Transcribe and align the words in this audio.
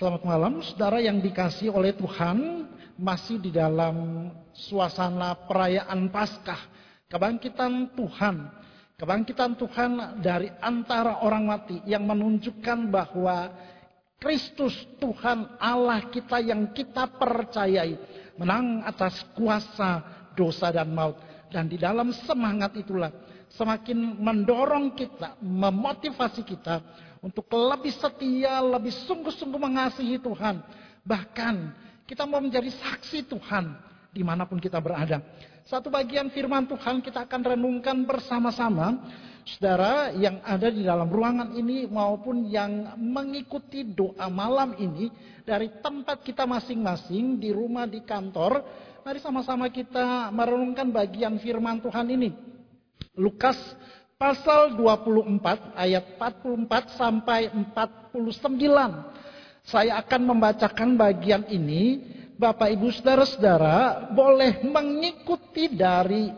Selamat 0.00 0.24
malam, 0.24 0.64
saudara 0.64 0.96
yang 0.96 1.20
dikasih 1.20 1.76
oleh 1.76 1.92
Tuhan, 1.92 2.64
masih 2.96 3.36
di 3.36 3.52
dalam 3.52 4.32
suasana 4.56 5.36
perayaan 5.44 6.08
Paskah, 6.08 6.56
kebangkitan 7.04 7.92
Tuhan. 7.92 8.48
Kebangkitan 8.96 9.60
Tuhan 9.60 10.24
dari 10.24 10.48
antara 10.64 11.20
orang 11.20 11.44
mati 11.44 11.84
yang 11.84 12.08
menunjukkan 12.08 12.88
bahwa 12.88 13.52
Kristus 14.16 14.72
Tuhan 14.96 15.60
Allah 15.60 16.08
kita 16.08 16.40
yang 16.40 16.72
kita 16.72 17.04
percayai 17.20 18.00
menang 18.40 18.80
atas 18.88 19.20
kuasa 19.36 20.00
dosa 20.32 20.72
dan 20.72 20.96
maut. 20.96 21.20
Dan 21.52 21.68
di 21.68 21.76
dalam 21.76 22.08
semangat 22.24 22.72
itulah 22.72 23.12
semakin 23.52 24.16
mendorong 24.16 24.96
kita, 24.96 25.36
memotivasi 25.44 26.40
kita 26.40 26.80
untuk 27.20 27.46
lebih 27.52 27.92
setia, 27.92 28.64
lebih 28.64 28.92
sungguh-sungguh 29.04 29.60
mengasihi 29.60 30.16
Tuhan. 30.20 30.64
Bahkan 31.04 31.54
kita 32.08 32.24
mau 32.24 32.40
menjadi 32.40 32.72
saksi 32.72 33.28
Tuhan 33.28 33.76
di 34.10 34.22
mana 34.26 34.44
pun 34.48 34.58
kita 34.58 34.82
berada. 34.82 35.22
Satu 35.68 35.86
bagian 35.86 36.32
firman 36.34 36.66
Tuhan 36.66 36.98
kita 36.98 37.28
akan 37.28 37.54
renungkan 37.54 38.02
bersama-sama. 38.02 38.98
Saudara 39.46 40.12
yang 40.14 40.42
ada 40.44 40.68
di 40.68 40.84
dalam 40.84 41.08
ruangan 41.08 41.56
ini 41.56 41.88
maupun 41.88 42.44
yang 42.50 42.98
mengikuti 43.00 43.82
doa 43.86 44.28
malam 44.28 44.76
ini 44.76 45.08
dari 45.46 45.70
tempat 45.80 46.20
kita 46.26 46.44
masing-masing 46.44 47.40
di 47.40 47.50
rumah, 47.54 47.88
di 47.88 48.04
kantor. 48.04 48.62
Mari 49.00 49.18
sama-sama 49.22 49.72
kita 49.72 50.28
merenungkan 50.34 50.92
bagian 50.92 51.40
firman 51.40 51.80
Tuhan 51.80 52.06
ini. 52.12 52.30
Lukas 53.16 53.56
pasal 54.20 54.76
24 54.76 55.80
ayat 55.80 56.04
44 56.20 57.00
sampai 57.00 57.48
49. 57.72 58.12
Saya 59.64 59.96
akan 60.04 60.20
membacakan 60.36 61.00
bagian 61.00 61.48
ini. 61.48 62.04
Bapak 62.36 62.72
Ibu 62.72 62.88
Saudara-saudara 62.92 64.08
boleh 64.12 64.64
mengikuti 64.64 65.72
dari 65.72 66.32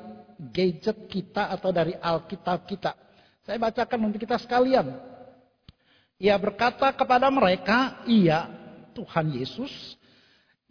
gadget 0.51 1.07
kita 1.07 1.51
atau 1.51 1.71
dari 1.71 1.95
Alkitab 1.95 2.67
kita. 2.67 2.95
Saya 3.43 3.59
bacakan 3.59 4.11
untuk 4.11 4.23
kita 4.23 4.39
sekalian. 4.39 4.99
Ia 6.19 6.35
berkata 6.39 6.91
kepada 6.91 7.31
mereka, 7.31 8.03
"Iya, 8.07 8.51
Tuhan 8.95 9.31
Yesus, 9.31 9.71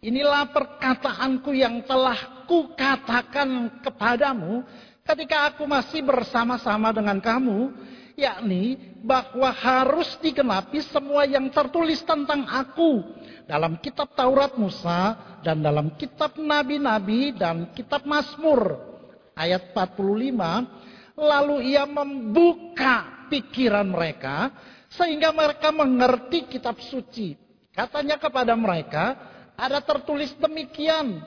inilah 0.04 0.52
perkataanku 0.52 1.52
yang 1.56 1.80
telah 1.88 2.44
kukatakan 2.44 3.80
kepadamu 3.80 4.64
ketika 5.02 5.52
aku 5.52 5.66
masih 5.66 6.02
bersama-sama 6.02 6.94
dengan 6.94 7.18
kamu, 7.18 7.74
yakni 8.14 8.78
bahwa 9.02 9.50
harus 9.50 10.14
digenapi 10.20 10.84
semua 10.92 11.26
yang 11.26 11.48
tertulis 11.50 12.02
tentang 12.04 12.46
aku 12.46 13.02
dalam 13.48 13.80
kitab 13.80 14.12
Taurat 14.14 14.54
Musa 14.54 15.16
dan 15.42 15.64
dalam 15.64 15.96
kitab 15.98 16.38
nabi-nabi 16.38 17.34
dan 17.34 17.72
kitab 17.74 18.06
Mazmur 18.06 18.78
ayat 19.34 19.74
45 19.74 21.18
lalu 21.18 21.74
ia 21.74 21.84
membuka 21.88 23.26
pikiran 23.32 23.88
mereka 23.88 24.52
sehingga 24.92 25.32
mereka 25.32 25.72
mengerti 25.72 26.46
kitab 26.46 26.78
suci. 26.78 27.36
Katanya 27.72 28.20
kepada 28.20 28.52
mereka 28.52 29.16
ada 29.56 29.80
tertulis 29.80 30.36
demikian 30.36 31.24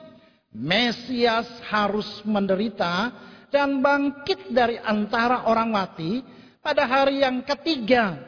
Mesias 0.56 1.44
harus 1.68 2.06
menderita 2.24 3.12
dan 3.50 3.80
bangkit 3.80 4.50
dari 4.50 4.76
antara 4.80 5.46
orang 5.46 5.70
mati 5.70 6.20
pada 6.60 6.84
hari 6.86 7.22
yang 7.22 7.46
ketiga 7.46 8.18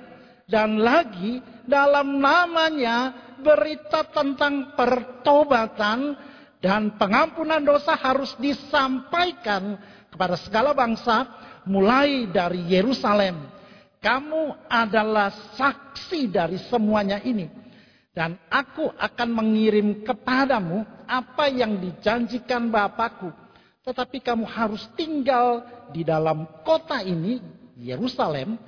dan 0.49 0.81
lagi 0.81 1.43
dalam 1.69 2.23
namanya 2.23 3.13
berita 3.39 4.07
tentang 4.09 4.75
pertobatan 4.75 6.17
dan 6.59 6.99
pengampunan 6.99 7.63
dosa 7.63 7.95
harus 7.95 8.35
disampaikan 8.41 9.79
kepada 10.11 10.35
segala 10.41 10.75
bangsa 10.75 11.29
mulai 11.69 12.27
dari 12.27 12.67
Yerusalem. 12.67 13.39
Kamu 13.99 14.67
adalah 14.67 15.31
saksi 15.55 16.31
dari 16.31 16.59
semuanya 16.67 17.23
ini. 17.23 17.47
Dan 18.15 18.35
aku 18.51 18.91
akan 18.99 19.29
mengirim 19.31 20.03
kepadamu 20.03 20.83
apa 21.07 21.47
yang 21.47 21.79
dijanjikan 21.79 22.67
Bapakku. 22.67 23.31
Tetapi 23.89 24.21
kamu 24.21 24.45
harus 24.45 24.85
tinggal 24.93 25.65
di 25.97 26.05
dalam 26.05 26.45
kota 26.61 27.01
ini, 27.01 27.41
Yerusalem, 27.81 28.61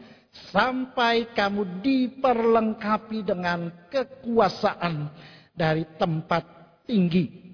sampai 0.49 1.29
kamu 1.37 1.85
diperlengkapi 1.85 3.29
dengan 3.29 3.69
kekuasaan 3.93 5.13
dari 5.53 5.85
tempat 6.01 6.41
tinggi. 6.89 7.53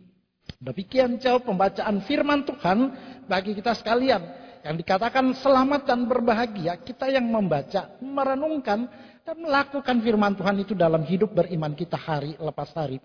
Demikian 0.62 1.18
jauh 1.18 1.42
pembacaan 1.42 2.06
firman 2.06 2.46
Tuhan 2.46 2.78
bagi 3.26 3.58
kita 3.58 3.74
sekalian. 3.74 4.22
Yang 4.62 4.86
dikatakan 4.86 5.34
selamat 5.34 5.90
dan 5.90 6.06
berbahagia, 6.06 6.78
kita 6.78 7.10
yang 7.10 7.26
membaca, 7.26 7.98
merenungkan, 7.98 8.86
dan 9.26 9.36
melakukan 9.42 9.98
firman 10.06 10.38
Tuhan 10.38 10.56
itu 10.62 10.78
dalam 10.78 11.02
hidup 11.02 11.34
beriman 11.34 11.74
kita 11.74 11.98
hari 11.98 12.38
lepas 12.38 12.70
hari. 12.78 13.02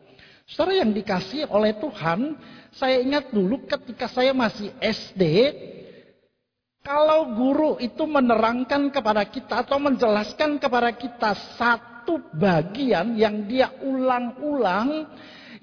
Saudara 0.51 0.83
yang 0.83 0.91
dikasih 0.91 1.47
oleh 1.47 1.71
Tuhan, 1.79 2.35
saya 2.75 2.99
ingat 2.99 3.31
dulu 3.31 3.63
ketika 3.63 4.11
saya 4.11 4.35
masih 4.35 4.67
SD, 4.83 5.23
kalau 6.83 7.31
guru 7.31 7.79
itu 7.79 8.03
menerangkan 8.03 8.91
kepada 8.91 9.23
kita 9.23 9.63
atau 9.63 9.79
menjelaskan 9.79 10.59
kepada 10.59 10.91
kita 10.91 11.31
satu 11.55 12.19
bagian 12.35 13.15
yang 13.15 13.47
dia 13.47 13.71
ulang-ulang, 13.79 15.07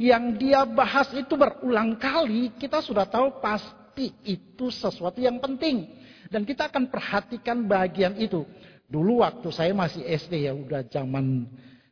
yang 0.01 0.41
dia 0.41 0.65
bahas 0.65 1.13
itu 1.13 1.37
berulang 1.37 2.01
kali, 2.01 2.57
kita 2.57 2.81
sudah 2.81 3.05
tahu 3.05 3.45
pasti 3.45 4.17
itu 4.25 4.73
sesuatu 4.73 5.21
yang 5.21 5.37
penting. 5.37 5.85
Dan 6.33 6.49
kita 6.49 6.73
akan 6.73 6.89
perhatikan 6.89 7.69
bagian 7.69 8.17
itu. 8.17 8.45
Dulu 8.89 9.21
waktu 9.21 9.53
saya 9.53 9.77
masih 9.77 10.01
SD 10.01 10.49
ya, 10.49 10.57
udah 10.57 10.81
zaman 10.89 11.45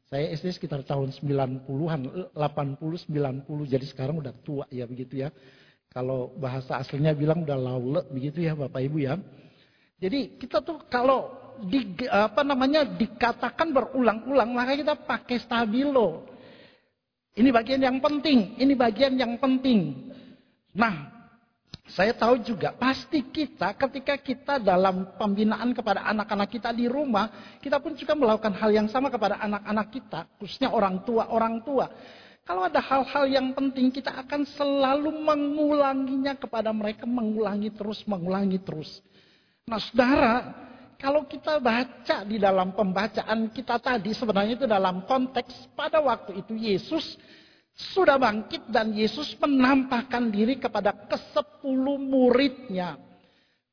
saya 0.07 0.31
SD 0.39 0.55
sekitar 0.55 0.87
tahun 0.87 1.11
90-an, 1.11 2.01
80, 2.31 3.11
90, 3.11 3.67
jadi 3.67 3.87
sekarang 3.91 4.23
udah 4.23 4.35
tua 4.47 4.65
ya 4.71 4.87
begitu 4.87 5.27
ya. 5.27 5.35
Kalau 5.91 6.31
bahasa 6.39 6.79
aslinya 6.79 7.11
bilang 7.17 7.43
udah 7.43 7.59
laule 7.59 8.03
begitu 8.15 8.45
ya 8.47 8.55
Bapak 8.55 8.87
Ibu 8.87 8.99
ya. 9.03 9.19
Jadi 9.99 10.39
kita 10.39 10.63
tuh 10.63 10.85
kalau 10.87 11.33
di, 11.65 11.97
apa 12.07 12.45
namanya 12.45 12.85
dikatakan 12.85 13.73
berulang-ulang 13.73 14.53
maka 14.53 14.77
kita 14.77 14.95
pakai 14.95 15.41
stabilo. 15.41 16.29
Ini 17.37 17.49
bagian 17.53 17.83
yang 17.83 17.99
penting, 17.99 18.57
ini 18.61 18.73
bagian 18.79 19.17
yang 19.19 19.37
penting. 19.43 20.13
Nah, 20.77 21.16
saya 21.87 22.11
tahu 22.11 22.43
juga 22.43 22.75
pasti 22.75 23.23
kita 23.23 23.71
ketika 23.79 24.19
kita 24.19 24.55
dalam 24.59 25.15
pembinaan 25.15 25.71
kepada 25.71 26.03
anak-anak 26.11 26.51
kita 26.51 26.75
di 26.75 26.91
rumah, 26.91 27.59
kita 27.63 27.79
pun 27.79 27.95
juga 27.95 28.19
melakukan 28.19 28.59
hal 28.59 28.75
yang 28.75 28.89
sama 28.91 29.07
kepada 29.07 29.39
anak-anak 29.39 29.87
kita, 29.95 30.27
khususnya 30.43 30.75
orang 30.75 31.07
tua-orang 31.07 31.63
tua. 31.63 31.87
Kalau 32.47 32.67
ada 32.67 32.79
hal-hal 32.79 33.27
yang 33.27 33.55
penting 33.55 33.91
kita 33.91 34.15
akan 34.23 34.47
selalu 34.47 35.11
mengulanginya 35.15 36.35
kepada 36.35 36.71
mereka, 36.75 37.07
mengulangi 37.07 37.71
terus, 37.75 38.03
mengulangi 38.07 38.59
terus. 38.63 39.03
Nah 39.67 39.83
saudara, 39.83 40.35
kalau 40.99 41.27
kita 41.27 41.59
baca 41.63 42.23
di 42.27 42.39
dalam 42.39 42.75
pembacaan 42.75 43.51
kita 43.51 43.79
tadi, 43.79 44.11
sebenarnya 44.15 44.59
itu 44.59 44.67
dalam 44.67 45.07
konteks 45.07 45.71
pada 45.75 46.03
waktu 46.03 46.43
itu 46.43 46.55
Yesus 46.55 47.19
sudah 47.77 48.17
bangkit 48.17 48.73
dan 48.73 48.97
Yesus 48.97 49.37
menampakkan 49.37 50.33
diri 50.33 50.57
kepada 50.57 50.97
kesepuluh 50.97 52.01
muridnya. 52.01 52.97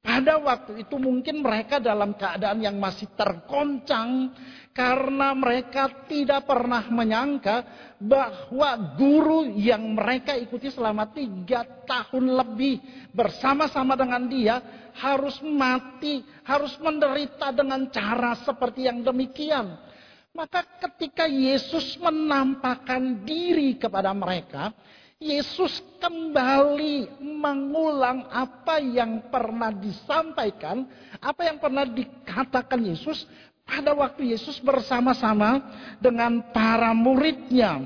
Pada 0.03 0.35
waktu 0.35 0.83
itu 0.83 0.99
mungkin 0.99 1.39
mereka 1.39 1.79
dalam 1.79 2.11
keadaan 2.19 2.59
yang 2.59 2.75
masih 2.75 3.07
tergoncang 3.15 4.35
karena 4.75 5.31
mereka 5.31 6.03
tidak 6.11 6.43
pernah 6.43 6.83
menyangka 6.91 7.63
bahwa 8.03 8.99
guru 8.99 9.47
yang 9.55 9.95
mereka 9.95 10.35
ikuti 10.35 10.67
selama 10.67 11.07
tiga 11.15 11.63
tahun 11.87 12.35
lebih 12.35 12.83
bersama-sama 13.15 13.95
dengan 13.95 14.27
dia 14.27 14.59
harus 14.91 15.39
mati, 15.39 16.19
harus 16.43 16.75
menderita 16.83 17.55
dengan 17.55 17.87
cara 17.87 18.35
seperti 18.43 18.91
yang 18.91 19.07
demikian. 19.07 19.92
Maka 20.33 20.65
ketika 20.81 21.29
Yesus 21.29 21.93
menampakkan 22.01 23.21
diri 23.21 23.77
kepada 23.77 24.09
mereka, 24.17 24.73
Yesus 25.21 25.79
kembali 26.01 27.21
mengulang 27.21 28.27
apa 28.33 28.81
yang 28.81 29.29
pernah 29.29 29.69
disampaikan, 29.69 30.89
apa 31.21 31.41
yang 31.47 31.61
pernah 31.61 31.85
dikatakan 31.85 32.81
Yesus 32.81 33.29
pada 33.63 33.95
waktu 33.95 34.35
Yesus 34.35 34.59
bersama-sama 34.59 35.63
dengan 36.01 36.43
para 36.51 36.91
muridnya. 36.91 37.85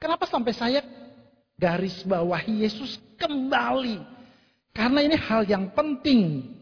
Kenapa 0.00 0.24
sampai 0.30 0.54
saya 0.54 0.80
garis 1.58 2.06
bawahi 2.06 2.64
Yesus 2.64 2.96
kembali? 3.20 4.00
Karena 4.70 5.00
ini 5.02 5.18
hal 5.18 5.44
yang 5.44 5.68
penting. 5.74 6.56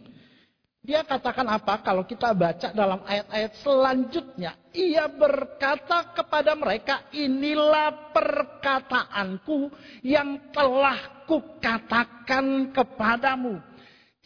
Dia 0.83 1.07
katakan 1.07 1.47
apa? 1.47 1.79
Kalau 1.79 2.03
kita 2.03 2.35
baca 2.35 2.75
dalam 2.75 3.07
ayat-ayat 3.07 3.55
selanjutnya. 3.63 4.59
Ia 4.75 5.07
berkata 5.07 6.11
kepada 6.11 6.59
mereka, 6.59 7.07
inilah 7.15 8.11
perkataanku 8.11 9.71
yang 10.03 10.51
telah 10.51 11.23
kukatakan 11.31 12.75
kepadamu. 12.75 13.63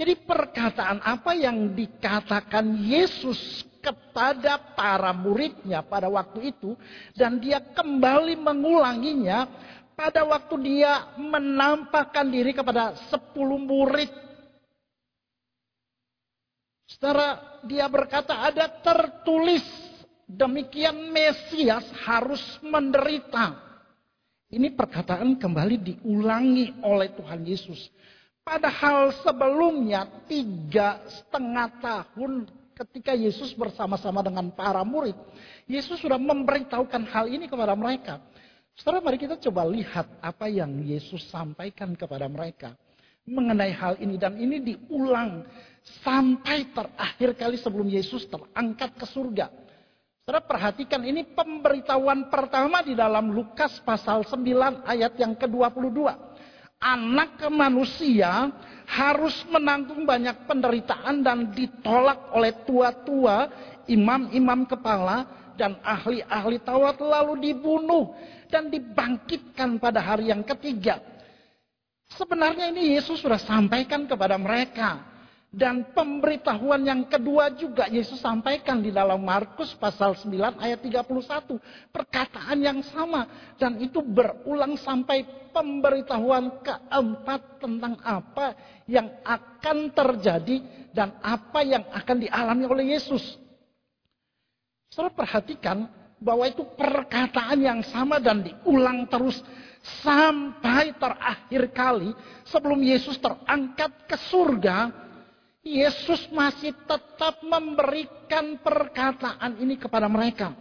Jadi 0.01 0.17
perkataan 0.25 1.05
apa 1.05 1.37
yang 1.37 1.77
dikatakan 1.77 2.73
Yesus 2.89 3.61
kepada 3.85 4.57
para 4.73 5.13
muridnya 5.13 5.85
pada 5.85 6.09
waktu 6.09 6.57
itu. 6.57 6.73
Dan 7.13 7.37
dia 7.37 7.61
kembali 7.61 8.33
mengulanginya 8.33 9.45
pada 9.93 10.25
waktu 10.25 10.57
dia 10.65 11.13
menampakkan 11.21 12.33
diri 12.33 12.57
kepada 12.57 12.97
sepuluh 13.13 13.61
murid 13.61 14.26
Setelah 16.87 17.61
dia 17.67 17.91
berkata 17.91 18.47
ada 18.47 18.71
tertulis 18.71 19.67
demikian 20.31 21.11
Mesias 21.11 21.87
harus 22.07 22.43
menderita. 22.63 23.59
Ini 24.47 24.71
perkataan 24.79 25.35
kembali 25.35 25.77
diulangi 25.83 26.79
oleh 26.87 27.11
Tuhan 27.19 27.43
Yesus. 27.43 27.91
Padahal 28.47 29.11
sebelumnya 29.27 30.07
tiga 30.31 31.03
setengah 31.11 31.67
tahun 31.83 32.47
ketika 32.79 33.11
Yesus 33.19 33.51
bersama-sama 33.59 34.23
dengan 34.23 34.55
para 34.55 34.87
murid. 34.87 35.19
Yesus 35.67 35.99
sudah 35.99 36.15
memberitahukan 36.15 37.11
hal 37.11 37.27
ini 37.27 37.51
kepada 37.51 37.75
mereka. 37.75 38.23
Setelah 38.79 39.03
mari 39.03 39.19
kita 39.19 39.35
coba 39.51 39.67
lihat 39.67 40.07
apa 40.23 40.47
yang 40.47 40.79
Yesus 40.87 41.27
sampaikan 41.27 41.99
kepada 41.99 42.31
mereka. 42.31 42.79
Mengenai 43.27 43.75
hal 43.75 43.99
ini. 43.99 44.15
Dan 44.15 44.39
ini 44.39 44.63
diulang 44.63 45.43
Sampai 46.03 46.71
terakhir 46.75 47.39
kali 47.39 47.57
sebelum 47.63 47.87
Yesus 47.87 48.27
terangkat 48.27 48.99
ke 48.99 49.07
surga. 49.07 49.47
Saudara 50.27 50.43
perhatikan 50.43 51.07
ini 51.07 51.23
pemberitahuan 51.23 52.27
pertama 52.27 52.83
di 52.83 52.99
dalam 52.99 53.31
Lukas 53.31 53.79
pasal 53.87 54.27
9 54.27 54.83
ayat 54.83 55.15
yang 55.15 55.39
ke-22. 55.39 56.03
Anak 56.83 57.47
manusia 57.47 58.51
harus 58.91 59.47
menanggung 59.47 60.03
banyak 60.03 60.51
penderitaan 60.51 61.23
dan 61.23 61.55
ditolak 61.55 62.35
oleh 62.35 62.51
tua-tua, 62.67 63.47
imam-imam 63.87 64.67
kepala, 64.67 65.31
dan 65.55 65.79
ahli-ahli 65.81 66.59
Taurat 66.61 66.99
lalu 66.99 67.51
dibunuh 67.51 68.13
dan 68.51 68.67
dibangkitkan 68.67 69.79
pada 69.79 70.03
hari 70.03 70.35
yang 70.35 70.43
ketiga. 70.43 70.99
Sebenarnya 72.15 72.71
ini 72.71 72.99
Yesus 72.99 73.23
sudah 73.23 73.39
sampaikan 73.39 74.11
kepada 74.11 74.35
mereka. 74.39 75.16
Dan 75.47 75.95
pemberitahuan 75.97 76.85
yang 76.85 77.03
kedua 77.09 77.55
juga 77.55 77.89
Yesus 77.89 78.21
sampaikan 78.21 78.83
di 78.83 78.93
dalam 78.93 79.23
Markus 79.25 79.73
pasal 79.79 80.13
9 80.13 80.61
ayat 80.61 80.85
31. 80.85 81.57
Perkataan 81.95 82.59
yang 82.61 82.85
sama. 82.85 83.25
Dan 83.57 83.81
itu 83.81 84.05
berulang 84.05 84.77
sampai 84.77 85.25
pemberitahuan 85.57 86.61
keempat 86.61 87.63
tentang 87.65 87.97
apa 88.05 88.53
yang 88.85 89.09
akan 89.25 89.89
terjadi 89.97 90.61
dan 90.93 91.17
apa 91.25 91.65
yang 91.65 91.89
akan 91.89 92.17
dialami 92.21 92.65
oleh 92.69 92.85
Yesus. 92.93 93.41
Saudara 94.93 95.17
perhatikan 95.17 95.89
bahwa 96.21 96.49
itu 96.49 96.65
perkataan 96.77 97.59
yang 97.61 97.81
sama 97.85 98.21
dan 98.21 98.45
diulang 98.45 99.05
terus 99.09 99.41
sampai 100.05 100.97
terakhir 100.97 101.69
kali 101.73 102.11
sebelum 102.49 102.81
Yesus 102.81 103.21
terangkat 103.21 103.93
ke 104.09 104.17
surga 104.29 105.06
Yesus 105.67 106.31
masih 106.31 106.71
tetap 106.87 107.43
memberikan 107.43 108.55
perkataan 108.63 109.59
ini 109.59 109.75
kepada 109.75 110.07
mereka. 110.07 110.55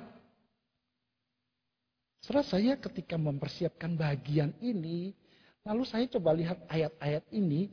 Setelah 2.25 2.41
saya 2.41 2.73
ketika 2.81 3.13
mempersiapkan 3.13 3.93
bagian 3.93 4.49
ini, 4.65 5.13
lalu 5.61 5.85
saya 5.85 6.09
coba 6.09 6.33
lihat 6.33 6.57
ayat-ayat 6.65 7.21
ini, 7.29 7.69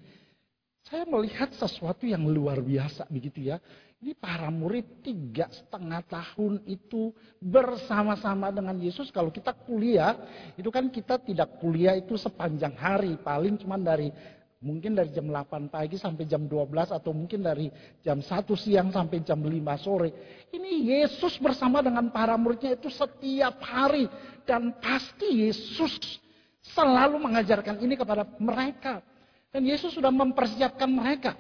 saya 0.85 1.09
melihat 1.09 1.49
sesuatu 1.57 2.05
yang 2.05 2.29
luar 2.29 2.61
biasa 2.61 3.09
begitu 3.09 3.49
ya. 3.49 3.57
Ini 4.03 4.13
para 4.19 4.53
murid 4.53 5.01
tiga 5.01 5.49
setengah 5.49 6.05
tahun 6.05 6.69
itu 6.69 7.17
bersama-sama 7.41 8.53
dengan 8.53 8.77
Yesus. 8.77 9.09
Kalau 9.09 9.33
kita 9.33 9.57
kuliah, 9.57 10.21
itu 10.59 10.69
kan 10.69 10.91
kita 10.93 11.17
tidak 11.23 11.57
kuliah 11.63 11.97
itu 11.97 12.19
sepanjang 12.21 12.77
hari. 12.77 13.17
Paling 13.17 13.57
cuma 13.57 13.79
dari 13.81 14.13
Mungkin 14.63 14.95
dari 14.95 15.11
jam 15.11 15.27
8 15.27 15.67
pagi 15.67 15.99
sampai 15.99 16.23
jam 16.23 16.47
12 16.47 16.95
atau 16.95 17.11
mungkin 17.11 17.43
dari 17.43 17.67
jam 17.99 18.23
1 18.23 18.31
siang 18.55 18.95
sampai 18.95 19.19
jam 19.27 19.43
5 19.43 19.51
sore. 19.83 20.11
Ini 20.55 21.03
Yesus 21.03 21.35
bersama 21.43 21.83
dengan 21.83 22.07
para 22.15 22.39
muridnya 22.39 22.79
itu 22.79 22.87
setiap 22.87 23.59
hari. 23.59 24.07
Dan 24.47 24.79
pasti 24.79 25.51
Yesus 25.51 26.23
selalu 26.63 27.19
mengajarkan 27.19 27.83
ini 27.83 27.99
kepada 27.99 28.23
mereka. 28.39 29.03
Dan 29.51 29.67
Yesus 29.67 29.99
sudah 29.99 30.15
mempersiapkan 30.15 30.87
mereka. 30.87 31.35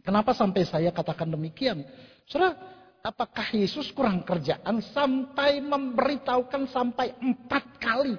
Kenapa 0.00 0.32
sampai 0.32 0.64
saya 0.64 0.88
katakan 0.88 1.28
demikian? 1.28 1.84
Saudara, 2.24 2.56
apakah 3.04 3.44
Yesus 3.52 3.92
kurang 3.92 4.24
kerjaan 4.24 4.80
sampai 4.96 5.60
memberitahukan 5.60 6.64
sampai 6.72 7.12
empat 7.20 7.76
kali 7.76 8.16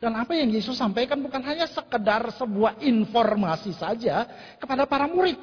dan 0.00 0.16
apa 0.16 0.32
yang 0.32 0.48
Yesus 0.48 0.80
sampaikan 0.80 1.20
bukan 1.20 1.44
hanya 1.44 1.68
sekedar 1.68 2.32
sebuah 2.32 2.80
informasi 2.80 3.76
saja 3.76 4.24
kepada 4.56 4.88
para 4.88 5.04
murid. 5.04 5.36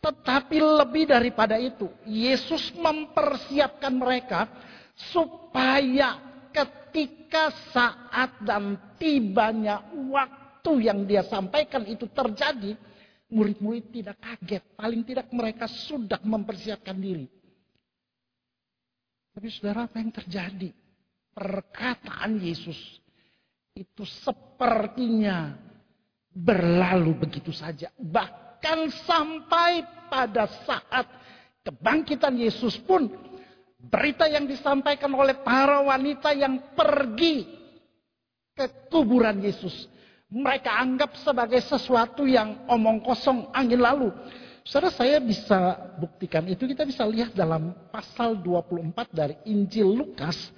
Tetapi 0.00 0.56
lebih 0.80 1.12
daripada 1.12 1.60
itu, 1.60 1.92
Yesus 2.08 2.72
mempersiapkan 2.72 3.92
mereka 3.92 4.48
supaya 5.12 6.16
ketika 6.48 7.52
saat 7.68 8.40
dan 8.40 8.96
tibanya 8.96 9.84
waktu 10.08 10.88
yang 10.88 11.04
dia 11.04 11.20
sampaikan 11.28 11.84
itu 11.84 12.08
terjadi, 12.08 12.72
murid-murid 13.28 13.92
tidak 13.92 14.16
kaget. 14.24 14.64
Paling 14.72 15.04
tidak 15.04 15.28
mereka 15.36 15.68
sudah 15.68 16.24
mempersiapkan 16.24 16.96
diri. 16.96 17.28
Tapi 19.36 19.52
saudara 19.52 19.84
apa 19.84 20.00
yang 20.00 20.16
terjadi? 20.16 20.72
Perkataan 21.36 22.40
Yesus 22.40 23.04
itu 23.76 24.08
sepertinya 24.24 25.52
berlalu 26.32 27.28
begitu 27.28 27.52
saja. 27.52 27.92
Bahkan 28.00 28.88
sampai 29.04 29.84
pada 30.08 30.48
saat 30.64 31.04
kebangkitan 31.60 32.32
Yesus 32.40 32.80
pun 32.80 33.12
berita 33.76 34.24
yang 34.24 34.48
disampaikan 34.48 35.12
oleh 35.12 35.36
para 35.44 35.84
wanita 35.84 36.32
yang 36.32 36.72
pergi 36.72 37.44
ke 38.56 38.88
kuburan 38.88 39.44
Yesus. 39.44 39.92
Mereka 40.32 40.72
anggap 40.72 41.14
sebagai 41.20 41.60
sesuatu 41.62 42.24
yang 42.24 42.66
omong 42.66 43.04
kosong 43.04 43.52
angin 43.52 43.78
lalu. 43.78 44.10
Saudara 44.66 44.90
saya 44.90 45.22
bisa 45.22 45.78
buktikan 46.02 46.42
itu 46.50 46.66
kita 46.66 46.82
bisa 46.82 47.06
lihat 47.06 47.30
dalam 47.30 47.70
pasal 47.94 48.34
24 48.42 49.14
dari 49.14 49.38
Injil 49.46 50.02
Lukas 50.02 50.50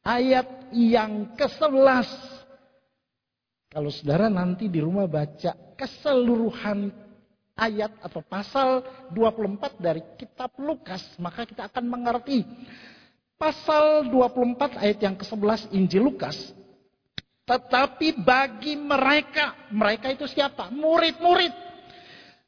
ayat 0.00 0.72
yang 0.72 1.36
ke-11 1.36 2.41
kalau 3.72 3.88
saudara 3.88 4.28
nanti 4.28 4.68
di 4.68 4.84
rumah 4.84 5.08
baca 5.08 5.56
keseluruhan 5.80 6.92
ayat 7.56 7.88
atau 8.04 8.20
pasal 8.20 8.84
24 9.16 9.80
dari 9.80 10.04
kitab 10.20 10.52
Lukas, 10.60 11.00
maka 11.16 11.48
kita 11.48 11.72
akan 11.72 11.88
mengerti. 11.88 12.44
Pasal 13.40 14.12
24 14.12 14.76
ayat 14.76 14.98
yang 15.00 15.16
ke-11 15.16 15.72
Injil 15.72 16.04
Lukas. 16.04 16.52
Tetapi 17.48 18.20
bagi 18.20 18.76
mereka, 18.76 19.56
mereka 19.72 20.12
itu 20.12 20.28
siapa? 20.28 20.68
Murid-murid. 20.68 21.72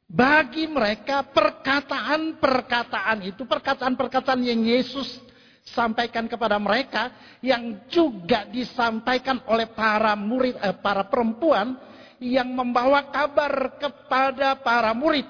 Bagi 0.05 0.69
mereka 0.69 1.25
perkataan-perkataan 1.25 3.25
itu, 3.25 3.49
perkataan-perkataan 3.49 4.45
yang 4.45 4.61
Yesus 4.61 5.24
sampaikan 5.65 6.29
kepada 6.29 6.61
mereka 6.61 7.09
yang 7.41 7.89
juga 7.89 8.45
disampaikan 8.45 9.41
oleh 9.49 9.65
para 9.73 10.13
murid 10.13 10.61
eh, 10.61 10.77
para 10.77 11.09
perempuan 11.09 11.73
yang 12.21 12.53
membawa 12.53 13.09
kabar 13.09 13.75
kepada 13.81 14.61
para 14.61 14.93
murid 14.93 15.25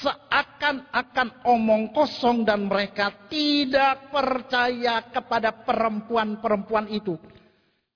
seakan-akan 0.00 1.44
omong 1.44 1.92
kosong 1.92 2.48
dan 2.48 2.64
mereka 2.64 3.28
tidak 3.28 4.08
percaya 4.08 5.04
kepada 5.12 5.52
perempuan-perempuan 5.52 6.88
itu. 6.88 7.20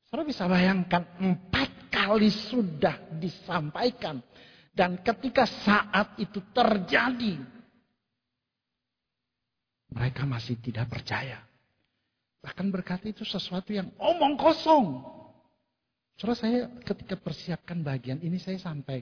Saudara 0.06 0.28
bisa 0.28 0.44
bayangkan 0.44 1.02
empat 1.18 1.88
kali 1.88 2.28
sudah 2.28 3.16
disampaikan 3.16 4.20
dan 4.76 5.00
ketika 5.00 5.48
saat 5.48 6.20
itu 6.20 6.44
terjadi 6.52 7.55
mereka 9.96 10.28
masih 10.28 10.60
tidak 10.60 10.92
percaya. 10.92 11.40
Bahkan 12.44 12.68
berkata 12.68 13.08
itu 13.08 13.24
sesuatu 13.24 13.72
yang 13.72 13.88
omong 13.96 14.36
kosong. 14.36 15.00
Saudara 16.20 16.36
saya 16.36 16.68
ketika 16.84 17.16
persiapkan 17.16 17.80
bagian 17.80 18.20
ini 18.20 18.36
saya 18.36 18.60
sampai 18.60 19.00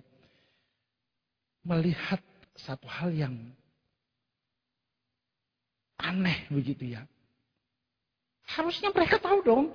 melihat 1.67 2.23
satu 2.55 2.87
hal 2.87 3.11
yang 3.11 3.35
aneh 5.99 6.47
begitu 6.47 6.95
ya. 6.95 7.03
Harusnya 8.47 8.95
mereka 8.95 9.19
tahu 9.19 9.43
dong 9.43 9.67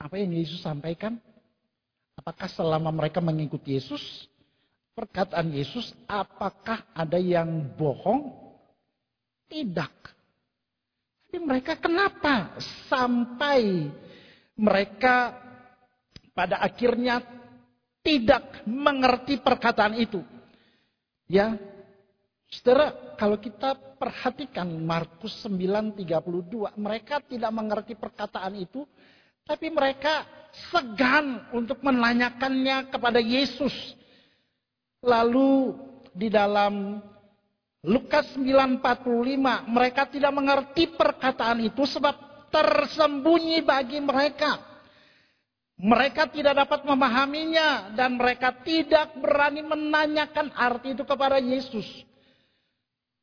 apa 0.00 0.16
yang 0.16 0.32
Yesus 0.32 0.64
sampaikan. 0.64 1.20
Apakah 2.16 2.48
selama 2.48 2.88
mereka 2.88 3.20
mengikuti 3.20 3.76
Yesus, 3.76 4.00
perkataan 4.96 5.52
Yesus, 5.52 5.92
apakah 6.08 6.80
ada 6.96 7.20
yang 7.20 7.76
bohong? 7.76 8.45
Tidak. 9.46 9.94
Tapi 11.26 11.38
mereka 11.42 11.78
kenapa 11.78 12.56
sampai 12.88 13.90
mereka 14.56 15.36
pada 16.32 16.62
akhirnya 16.64 17.22
tidak 18.00 18.62
mengerti 18.64 19.38
perkataan 19.42 19.98
itu? 19.98 20.22
Ya, 21.26 21.58
saudara, 22.46 23.18
kalau 23.18 23.36
kita 23.36 23.74
perhatikan 23.98 24.70
Markus 24.80 25.34
9:32, 25.42 26.72
mereka 26.78 27.18
tidak 27.20 27.50
mengerti 27.50 27.98
perkataan 27.98 28.54
itu, 28.54 28.86
tapi 29.42 29.68
mereka 29.68 30.22
segan 30.70 31.50
untuk 31.52 31.82
menanyakannya 31.82 32.88
kepada 32.88 33.18
Yesus. 33.20 33.74
Lalu 35.02 35.76
di 36.16 36.32
dalam 36.32 37.02
Lukas 37.86 38.34
9:45, 38.34 39.62
mereka 39.70 40.10
tidak 40.10 40.32
mengerti 40.34 40.90
perkataan 40.90 41.62
itu 41.62 41.86
sebab 41.86 42.18
tersembunyi 42.50 43.62
bagi 43.62 44.02
mereka. 44.02 44.58
Mereka 45.76 46.32
tidak 46.34 46.66
dapat 46.66 46.82
memahaminya 46.82 47.94
dan 47.94 48.18
mereka 48.18 48.50
tidak 48.64 49.14
berani 49.20 49.62
menanyakan 49.62 50.50
arti 50.56 50.98
itu 50.98 51.06
kepada 51.06 51.38
Yesus. 51.38 51.86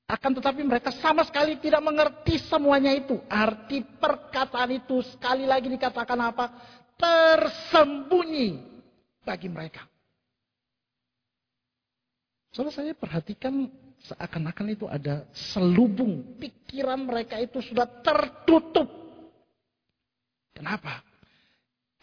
Akan 0.07 0.31
tetapi 0.37 0.61
mereka 0.63 0.93
sama 0.95 1.25
sekali 1.27 1.57
tidak 1.59 1.81
mengerti 1.83 2.39
semuanya 2.47 2.93
itu. 2.93 3.19
Arti 3.27 3.83
perkataan 3.83 4.69
itu 4.79 5.01
sekali 5.01 5.43
lagi 5.43 5.67
dikatakan 5.67 6.19
apa? 6.23 6.45
Tersembunyi 6.95 8.63
bagi 9.25 9.49
mereka. 9.49 9.83
Soalnya 12.53 12.73
saya 12.77 12.93
perhatikan 12.93 13.65
seakan-akan 14.03 14.67
itu 14.75 14.85
ada 14.91 15.23
selubung. 15.31 16.35
Pikiran 16.37 17.07
mereka 17.07 17.39
itu 17.39 17.63
sudah 17.63 17.87
tertutup. 18.03 18.87
Kenapa? 20.53 21.01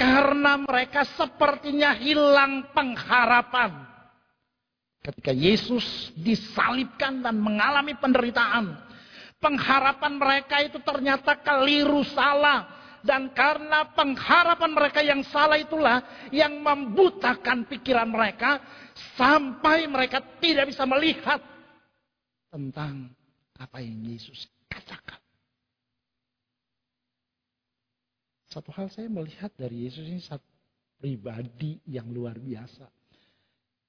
Karena 0.01 0.57
mereka 0.57 1.05
sepertinya 1.05 1.93
hilang 1.93 2.73
pengharapan. 2.73 3.85
Ketika 5.01 5.33
Yesus 5.33 6.13
disalibkan 6.17 7.21
dan 7.21 7.37
mengalami 7.37 7.97
penderitaan. 7.97 8.89
Pengharapan 9.41 10.21
mereka 10.21 10.61
itu 10.61 10.81
ternyata 10.81 11.37
keliru 11.41 12.05
salah. 12.05 12.81
Dan 13.01 13.33
karena 13.33 13.89
pengharapan 13.97 14.77
mereka 14.77 15.01
yang 15.01 15.25
salah 15.25 15.57
itulah 15.57 16.29
yang 16.33 16.61
membutakan 16.61 17.65
pikiran 17.65 18.09
mereka. 18.09 18.61
Sampai 19.17 19.89
mereka 19.89 20.21
tidak 20.41 20.69
bisa 20.69 20.85
melihat 20.85 21.41
tentang 22.51 23.15
apa 23.57 23.79
yang 23.79 24.03
Yesus 24.03 24.51
katakan. 24.67 25.23
Satu 28.51 28.75
hal 28.75 28.91
saya 28.91 29.07
melihat 29.07 29.55
dari 29.55 29.87
Yesus 29.87 30.05
ini 30.11 30.19
satu 30.19 30.43
pribadi 30.99 31.79
yang 31.87 32.11
luar 32.11 32.35
biasa. 32.37 32.85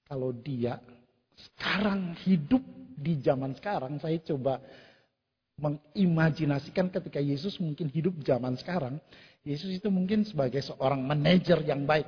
Kalau 0.05 0.29
dia 0.31 0.77
sekarang 1.33 2.13
hidup 2.21 2.61
di 2.93 3.17
zaman 3.25 3.57
sekarang, 3.57 3.97
saya 3.97 4.21
coba 4.21 4.61
mengimajinasikan 5.57 6.93
ketika 6.93 7.17
Yesus 7.17 7.57
mungkin 7.57 7.89
hidup 7.89 8.21
zaman 8.21 8.53
sekarang, 8.61 9.01
Yesus 9.41 9.81
itu 9.81 9.89
mungkin 9.89 10.21
sebagai 10.21 10.61
seorang 10.61 11.01
manajer 11.01 11.65
yang 11.65 11.81
baik. 11.89 12.05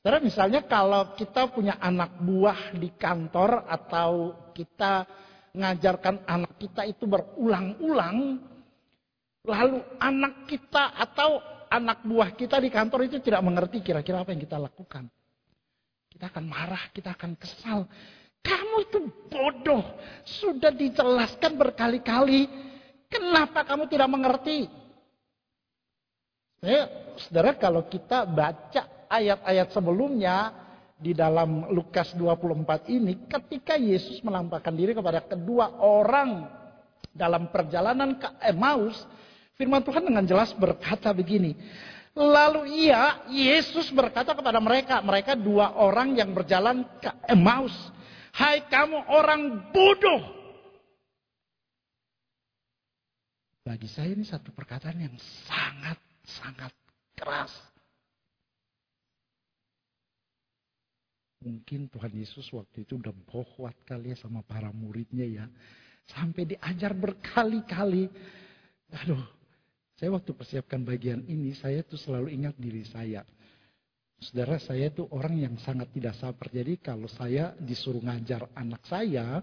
Saudara 0.00 0.18
misalnya 0.18 0.64
kalau 0.64 1.12
kita 1.14 1.52
punya 1.52 1.76
anak 1.76 2.18
buah 2.24 2.72
di 2.72 2.88
kantor 2.96 3.68
atau 3.68 4.32
kita 4.56 5.04
ngajarkan 5.54 6.26
anak 6.26 6.54
kita 6.58 6.86
itu 6.86 7.04
berulang-ulang, 7.06 8.38
lalu 9.46 9.78
anak 9.98 10.46
kita 10.46 10.94
atau 10.94 11.42
anak 11.70 12.02
buah 12.02 12.34
kita 12.34 12.58
di 12.58 12.68
kantor 12.68 13.06
itu 13.06 13.22
tidak 13.22 13.42
mengerti 13.46 13.80
kira-kira 13.80 14.22
apa 14.22 14.34
yang 14.34 14.42
kita 14.42 14.58
lakukan. 14.58 15.06
Kita 16.10 16.26
akan 16.26 16.44
marah, 16.44 16.84
kita 16.90 17.14
akan 17.14 17.32
kesal. 17.38 17.86
Kamu 18.42 18.76
itu 18.82 18.98
bodoh. 19.30 19.84
Sudah 20.26 20.74
dijelaskan 20.74 21.54
berkali-kali. 21.54 22.50
Kenapa 23.06 23.62
kamu 23.62 23.86
tidak 23.86 24.08
mengerti? 24.10 24.66
Ya, 26.60 26.90
saudara 27.16 27.56
kalau 27.56 27.88
kita 27.88 28.28
baca 28.28 29.08
ayat-ayat 29.08 29.72
sebelumnya 29.72 30.52
di 31.00 31.16
dalam 31.16 31.72
Lukas 31.72 32.12
24 32.12 32.92
ini 32.92 33.24
ketika 33.24 33.74
Yesus 33.80 34.20
menampakkan 34.20 34.76
diri 34.76 34.92
kepada 34.92 35.24
kedua 35.24 35.80
orang 35.80 36.46
dalam 37.10 37.48
perjalanan 37.48 38.20
ke 38.20 38.28
Emmaus 38.44 39.00
Firman 39.60 39.84
Tuhan 39.84 40.08
dengan 40.08 40.24
jelas 40.24 40.56
berkata 40.56 41.12
begini. 41.12 41.52
Lalu 42.16 42.88
ia, 42.88 43.28
Yesus 43.28 43.92
berkata 43.92 44.32
kepada 44.32 44.56
mereka, 44.56 45.04
mereka 45.04 45.36
dua 45.36 45.76
orang 45.76 46.16
yang 46.16 46.32
berjalan 46.32 46.80
ke 46.96 47.12
Emmaus. 47.28 47.76
Hai 48.32 48.64
kamu 48.64 49.04
orang 49.12 49.68
bodoh. 49.68 50.22
Bagi 53.60 53.84
saya 53.84 54.16
ini 54.16 54.24
satu 54.24 54.48
perkataan 54.48 54.96
yang 54.96 55.12
sangat-sangat 55.44 56.72
keras. 57.20 57.52
Mungkin 61.40 61.88
Tuhan 61.88 62.12
Yesus 62.12 62.52
waktu 62.52 62.84
itu 62.84 63.00
udah 63.00 63.16
bohwat 63.24 63.72
kali 63.88 64.12
ya 64.12 64.16
sama 64.20 64.44
para 64.44 64.68
muridnya 64.76 65.24
ya. 65.24 65.46
Sampai 66.04 66.44
diajar 66.44 66.92
berkali-kali. 66.92 68.12
Aduh, 68.92 69.24
saya 69.96 70.12
waktu 70.12 70.36
persiapkan 70.36 70.84
bagian 70.84 71.24
ini, 71.24 71.56
saya 71.56 71.80
tuh 71.80 71.96
selalu 71.96 72.36
ingat 72.36 72.60
diri 72.60 72.84
saya. 72.84 73.24
Saudara, 74.20 74.60
saya 74.60 74.92
tuh 74.92 75.08
orang 75.16 75.40
yang 75.40 75.56
sangat 75.64 75.88
tidak 75.96 76.12
sabar. 76.20 76.44
Jadi 76.52 76.76
kalau 76.76 77.08
saya 77.08 77.56
disuruh 77.56 78.04
ngajar 78.04 78.44
anak 78.52 78.84
saya, 78.84 79.40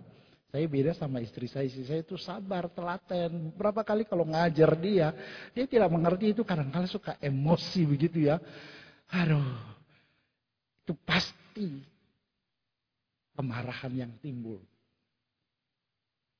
saya 0.54 0.66
beda 0.70 0.94
sama 0.94 1.18
istri 1.18 1.50
saya. 1.50 1.66
Istri 1.66 1.86
saya 1.90 2.02
itu 2.06 2.14
sabar, 2.22 2.70
telaten. 2.70 3.50
Berapa 3.58 3.82
kali 3.82 4.06
kalau 4.06 4.30
ngajar 4.30 4.78
dia, 4.78 5.18
dia 5.50 5.66
tidak 5.66 5.90
mengerti 5.90 6.30
itu 6.30 6.46
kadang-kadang 6.46 6.86
suka 6.86 7.18
emosi 7.18 7.82
begitu 7.90 8.30
ya. 8.30 8.38
Aduh, 9.10 9.50
itu 10.86 10.94
pasti 11.02 11.47
kemarahan 13.38 13.94
yang 13.94 14.14
timbul. 14.18 14.58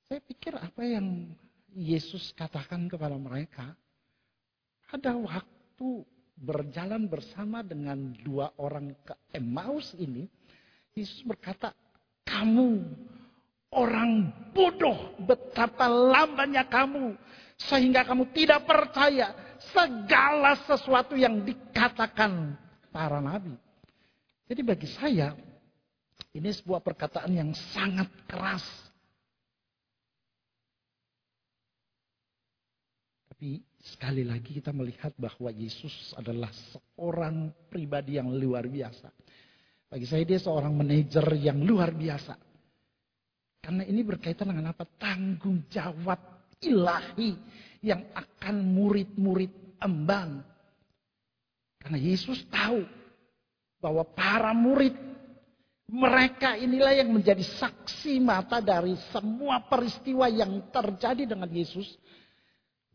Saya 0.08 0.24
pikir 0.24 0.56
apa 0.56 0.82
yang 0.88 1.30
Yesus 1.76 2.32
katakan 2.34 2.88
kepada 2.88 3.20
mereka, 3.20 3.76
ada 4.90 5.14
waktu 5.14 6.08
berjalan 6.38 7.06
bersama 7.12 7.62
dengan 7.62 8.16
dua 8.24 8.50
orang 8.58 8.96
ke 9.04 9.14
Emmaus 9.36 9.94
ini, 10.00 10.26
Yesus 10.96 11.22
berkata, 11.28 11.76
kamu 12.24 12.82
orang 13.76 14.32
bodoh, 14.56 15.18
betapa 15.22 15.92
lambannya 15.92 16.64
kamu, 16.72 17.14
sehingga 17.60 18.08
kamu 18.08 18.32
tidak 18.32 18.64
percaya 18.64 19.36
segala 19.74 20.56
sesuatu 20.66 21.20
yang 21.20 21.44
dikatakan 21.44 22.56
para 22.90 23.20
nabi. 23.20 23.67
Jadi 24.48 24.62
bagi 24.64 24.88
saya, 24.88 25.36
ini 26.32 26.50
sebuah 26.50 26.80
perkataan 26.80 27.32
yang 27.36 27.52
sangat 27.52 28.08
keras. 28.26 28.64
Tapi 33.28 33.62
Sekali 33.88 34.28
lagi 34.28 34.52
kita 34.52 34.76
melihat 34.76 35.16
bahwa 35.16 35.48
Yesus 35.48 36.12
adalah 36.20 36.52
seorang 36.52 37.56
pribadi 37.72 38.20
yang 38.20 38.28
luar 38.36 38.68
biasa. 38.68 39.08
Bagi 39.88 40.04
saya 40.04 40.28
dia 40.28 40.36
seorang 40.44 40.76
manajer 40.76 41.24
yang 41.40 41.64
luar 41.64 41.96
biasa. 41.96 42.36
Karena 43.64 43.88
ini 43.88 44.04
berkaitan 44.04 44.52
dengan 44.52 44.76
apa? 44.76 44.84
Tanggung 45.00 45.64
jawab 45.72 46.20
ilahi 46.60 47.32
yang 47.80 48.04
akan 48.12 48.56
murid-murid 48.76 49.80
emban. 49.80 50.44
Karena 51.80 52.00
Yesus 52.04 52.44
tahu 52.52 52.84
bahwa 53.78 54.04
para 54.08 54.52
murid 54.56 54.94
mereka 55.88 56.60
inilah 56.60 57.00
yang 57.00 57.16
menjadi 57.16 57.42
saksi 57.42 58.20
mata 58.20 58.60
dari 58.60 58.98
semua 59.16 59.64
peristiwa 59.66 60.28
yang 60.28 60.68
terjadi 60.74 61.24
dengan 61.24 61.48
Yesus 61.48 61.96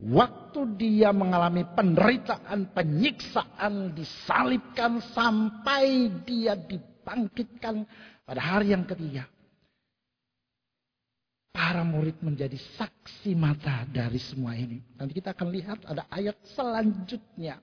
Waktu 0.03 0.61
dia 0.83 1.15
mengalami 1.15 1.63
penderitaan, 1.63 2.75
penyiksaan, 2.75 3.95
disalibkan 3.95 4.99
sampai 5.15 6.11
dia 6.27 6.59
dibangkitkan 6.59 7.87
pada 8.27 8.43
hari 8.43 8.75
yang 8.75 8.83
ketiga. 8.83 9.31
para 11.53 11.85
murid 11.87 12.19
menjadi 12.25 12.59
saksi 12.81 13.33
mata 13.39 13.87
dari 13.89 14.19
semua 14.19 14.57
ini. 14.57 14.83
Nanti 14.99 15.21
kita 15.21 15.37
akan 15.37 15.49
lihat 15.53 15.79
ada 15.87 16.05
ayat 16.11 16.35
selanjutnya. 16.53 17.61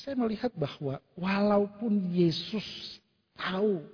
Saya 0.00 0.16
melihat 0.16 0.48
bahwa 0.56 0.96
walaupun 1.12 2.08
Yesus 2.08 2.64
tahu 3.36 3.84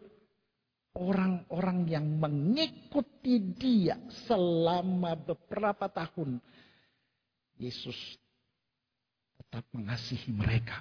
orang-orang 0.94 1.82
yang 1.90 2.06
mengikuti 2.06 3.42
dia 3.58 3.98
selama 4.30 5.18
beberapa 5.18 5.90
tahun, 5.90 6.38
Yesus 7.58 7.98
tetap 9.34 9.66
mengasihi 9.74 10.30
mereka. 10.30 10.78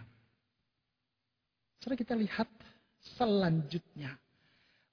Setelah 1.81 1.97
kita 1.97 2.13
lihat 2.13 2.49
selanjutnya. 3.17 4.13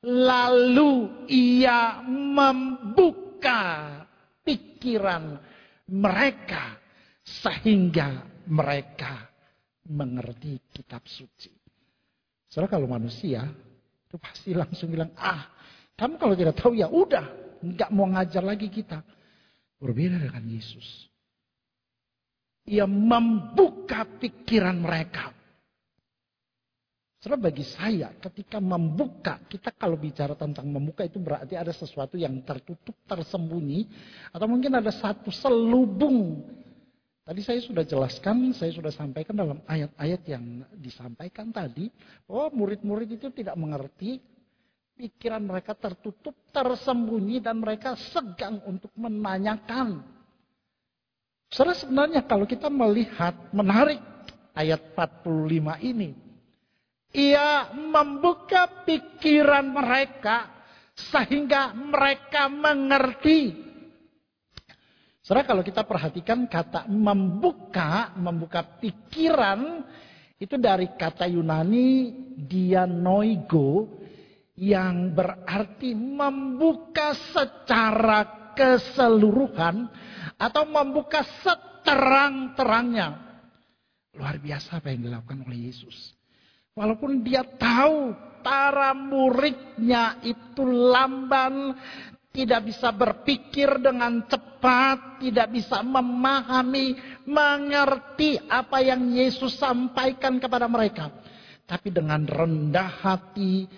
Lalu 0.03 1.29
ia 1.31 2.03
membuka 2.09 4.01
pikiran 4.43 5.39
mereka 5.93 6.81
sehingga 7.23 8.27
mereka 8.51 9.32
mengerti 9.89 10.61
kitab 10.71 11.03
suci. 11.09 11.51
Saudara 12.47 12.79
kalau 12.79 12.87
manusia 12.87 13.49
itu 14.07 14.17
pasti 14.21 14.53
langsung 14.53 14.93
bilang, 14.93 15.11
ah 15.17 15.49
kamu 15.97 16.21
kalau 16.21 16.35
tidak 16.37 16.55
tahu 16.59 16.77
ya 16.77 16.87
udah, 16.91 17.25
nggak 17.63 17.91
mau 17.95 18.07
ngajar 18.11 18.45
lagi 18.45 18.69
kita. 18.69 19.01
Berbeda 19.81 20.21
dengan 20.21 20.45
Yesus. 20.47 21.11
Ia 22.69 22.87
membuka 22.87 24.07
pikiran 24.07 24.79
mereka. 24.79 25.35
Saudara 27.23 27.39
bagi 27.39 27.63
saya 27.63 28.11
ketika 28.19 28.59
membuka, 28.59 29.39
kita 29.47 29.71
kalau 29.79 29.95
bicara 29.95 30.35
tentang 30.35 30.67
membuka 30.67 31.07
itu 31.07 31.23
berarti 31.23 31.55
ada 31.55 31.71
sesuatu 31.71 32.19
yang 32.19 32.43
tertutup, 32.43 32.99
tersembunyi. 33.07 33.87
Atau 34.35 34.51
mungkin 34.51 34.75
ada 34.75 34.91
satu 34.91 35.31
selubung. 35.31 36.43
Tadi 37.23 37.41
saya 37.41 37.63
sudah 37.63 37.87
jelaskan, 37.87 38.51
saya 38.51 38.75
sudah 38.75 38.91
sampaikan 38.91 39.39
dalam 39.39 39.59
ayat-ayat 39.71 40.23
yang 40.27 40.67
disampaikan 40.75 41.55
tadi. 41.55 41.87
Bahwa 42.27 42.51
murid-murid 42.67 43.15
itu 43.15 43.31
tidak 43.31 43.55
mengerti. 43.55 44.19
Pikiran 44.93 45.41
mereka 45.43 45.73
tertutup, 45.73 46.37
tersembunyi 46.53 47.41
dan 47.41 47.59
mereka 47.59 47.97
segang 47.97 48.61
untuk 48.69 48.93
menanyakan. 48.93 50.05
Saudara 51.49 51.75
sebenarnya 51.75 52.21
kalau 52.29 52.45
kita 52.45 52.69
melihat 52.69 53.35
menarik 53.57 53.99
ayat 54.53 54.93
45 54.93 55.81
ini 55.81 56.13
ia 57.13 57.69
membuka 57.77 58.89
pikiran 58.89 59.69
mereka 59.69 60.49
sehingga 60.97 61.77
mereka 61.77 62.49
mengerti. 62.49 63.72
Saudara 65.23 65.47
kalau 65.47 65.63
kita 65.63 65.87
perhatikan 65.87 66.51
kata 66.51 66.91
membuka, 66.91 68.11
membuka 68.19 68.67
pikiran 68.83 69.87
itu 70.43 70.59
dari 70.59 70.91
kata 70.99 71.31
Yunani 71.31 72.11
dianoigo 72.43 73.87
yang 74.59 75.15
berarti 75.15 75.95
membuka 75.95 77.15
secara 77.15 78.51
keseluruhan 78.59 79.87
atau 80.35 80.67
membuka 80.67 81.23
seterang-terangnya. 81.47 83.09
Luar 84.19 84.37
biasa 84.43 84.83
apa 84.83 84.91
yang 84.91 85.07
dilakukan 85.07 85.47
oleh 85.47 85.71
Yesus. 85.71 86.19
Walaupun 86.75 87.23
dia 87.23 87.47
tahu 87.47 88.11
para 88.43 88.91
muridnya 88.93 90.19
itu 90.27 90.67
lamban, 90.67 91.79
tidak 92.33 92.65
bisa 92.65 92.89
berpikir 92.97 93.77
dengan 93.77 94.25
cepat, 94.25 95.21
tidak 95.21 95.53
bisa 95.53 95.85
memahami, 95.85 96.97
mengerti 97.29 98.41
apa 98.49 98.81
yang 98.81 99.13
Yesus 99.13 99.61
sampaikan 99.61 100.41
kepada 100.41 100.65
mereka. 100.65 101.13
Tapi 101.69 101.93
dengan 101.93 102.25
rendah 102.25 103.05
hati, 103.05 103.69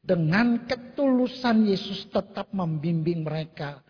dengan 0.00 0.64
ketulusan 0.64 1.68
Yesus 1.68 2.08
tetap 2.08 2.48
membimbing 2.56 3.28
mereka. 3.28 3.84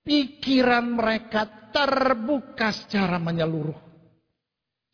Pikiran 0.00 0.86
mereka 0.86 1.70
terbuka 1.74 2.70
secara 2.70 3.18
menyeluruh. 3.18 3.90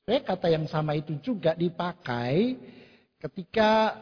Eh, 0.09 0.25
kata 0.25 0.49
yang 0.49 0.65
sama 0.67 0.97
itu 0.97 1.21
juga 1.21 1.53
dipakai 1.53 2.57
ketika 3.21 3.93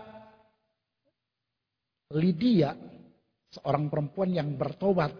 Lydia, 2.14 2.76
seorang 3.54 3.86
perempuan 3.86 4.34
yang 4.34 4.58
bertobat. 4.58 5.14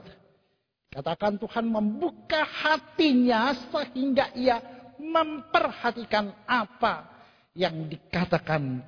Katakan 0.90 1.38
Tuhan 1.38 1.66
membuka 1.66 2.46
hatinya 2.46 3.50
sehingga 3.70 4.30
ia 4.38 4.62
memperhatikan 4.98 6.46
apa 6.46 7.10
yang 7.54 7.90
dikatakan 7.90 8.82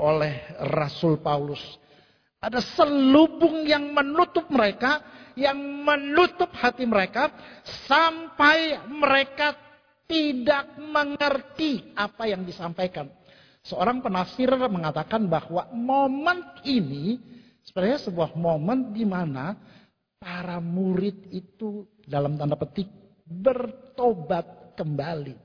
oleh 0.00 0.56
Rasul 0.72 1.20
Paulus. 1.20 1.60
Ada 2.40 2.64
selubung 2.64 3.68
yang 3.68 3.92
menutup 3.92 4.48
mereka, 4.48 5.04
yang 5.36 5.60
menutup 5.60 6.48
hati 6.56 6.88
mereka, 6.88 7.28
sampai 7.84 8.80
mereka 8.88 9.52
tidak 10.08 10.80
mengerti 10.80 11.92
apa 11.92 12.24
yang 12.24 12.40
disampaikan. 12.48 13.12
Seorang 13.60 14.00
penafsir 14.00 14.48
mengatakan 14.56 15.28
bahwa 15.28 15.68
momen 15.76 16.64
ini 16.64 17.20
sebenarnya 17.66 18.00
sebuah 18.08 18.36
momen 18.36 18.92
di 18.94 19.04
mana 19.04 19.56
para 20.20 20.60
murid 20.60 21.32
itu 21.32 21.88
dalam 22.04 22.36
tanda 22.36 22.56
petik 22.56 22.88
bertobat 23.24 24.76
kembali. 24.76 25.36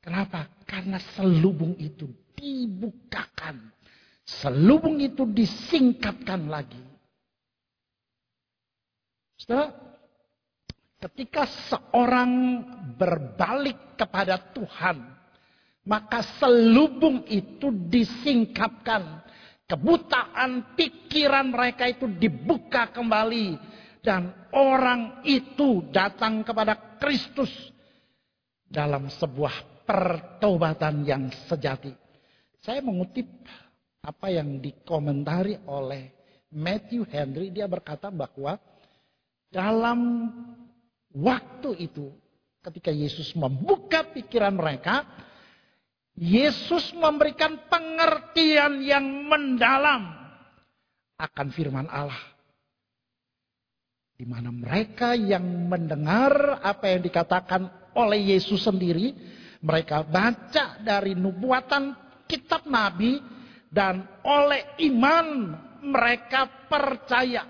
Kenapa? 0.00 0.48
Karena 0.64 0.96
selubung 1.14 1.76
itu 1.76 2.08
dibukakan. 2.34 3.68
Selubung 4.24 4.96
itu 5.02 5.28
disingkapkan 5.28 6.48
lagi. 6.48 6.80
Setelah 9.36 9.90
Ketika 11.00 11.48
seorang 11.48 12.60
berbalik 13.00 13.96
kepada 13.96 14.36
Tuhan, 14.52 15.00
maka 15.88 16.20
selubung 16.36 17.24
itu 17.24 17.72
disingkapkan. 17.88 19.24
Kebutaan 19.70 20.74
pikiran 20.74 21.54
mereka 21.54 21.86
itu 21.86 22.10
dibuka 22.10 22.90
kembali. 22.90 23.70
Dan 24.02 24.50
orang 24.56 25.22
itu 25.22 25.86
datang 25.94 26.42
kepada 26.42 26.98
Kristus 26.98 27.52
dalam 28.66 29.06
sebuah 29.06 29.86
pertobatan 29.86 31.06
yang 31.06 31.30
sejati. 31.46 31.94
Saya 32.58 32.82
mengutip 32.82 33.28
apa 34.02 34.32
yang 34.32 34.58
dikomentari 34.58 35.60
oleh 35.68 36.10
Matthew 36.50 37.06
Henry. 37.06 37.52
Dia 37.54 37.68
berkata 37.70 38.08
bahwa 38.08 38.56
dalam 39.52 40.00
Waktu 41.10 41.90
itu 41.90 42.14
ketika 42.62 42.94
Yesus 42.94 43.34
membuka 43.34 44.06
pikiran 44.14 44.54
mereka, 44.54 45.02
Yesus 46.18 46.92
memberikan 46.96 47.66
pengertian 47.70 48.82
yang 48.82 49.04
mendalam 49.28 50.10
akan 51.20 51.48
firman 51.52 51.86
Allah. 51.86 52.18
Di 54.20 54.28
mana 54.28 54.52
mereka 54.52 55.16
yang 55.16 55.44
mendengar 55.68 56.60
apa 56.60 56.92
yang 56.92 57.00
dikatakan 57.00 57.92
oleh 57.96 58.36
Yesus 58.36 58.68
sendiri, 58.68 59.16
mereka 59.64 60.04
baca 60.04 60.76
dari 60.80 61.16
nubuatan 61.16 61.96
kitab 62.28 62.68
nabi 62.68 63.16
dan 63.72 64.04
oleh 64.24 64.76
iman 64.92 65.56
mereka 65.80 66.68
percaya 66.68 67.48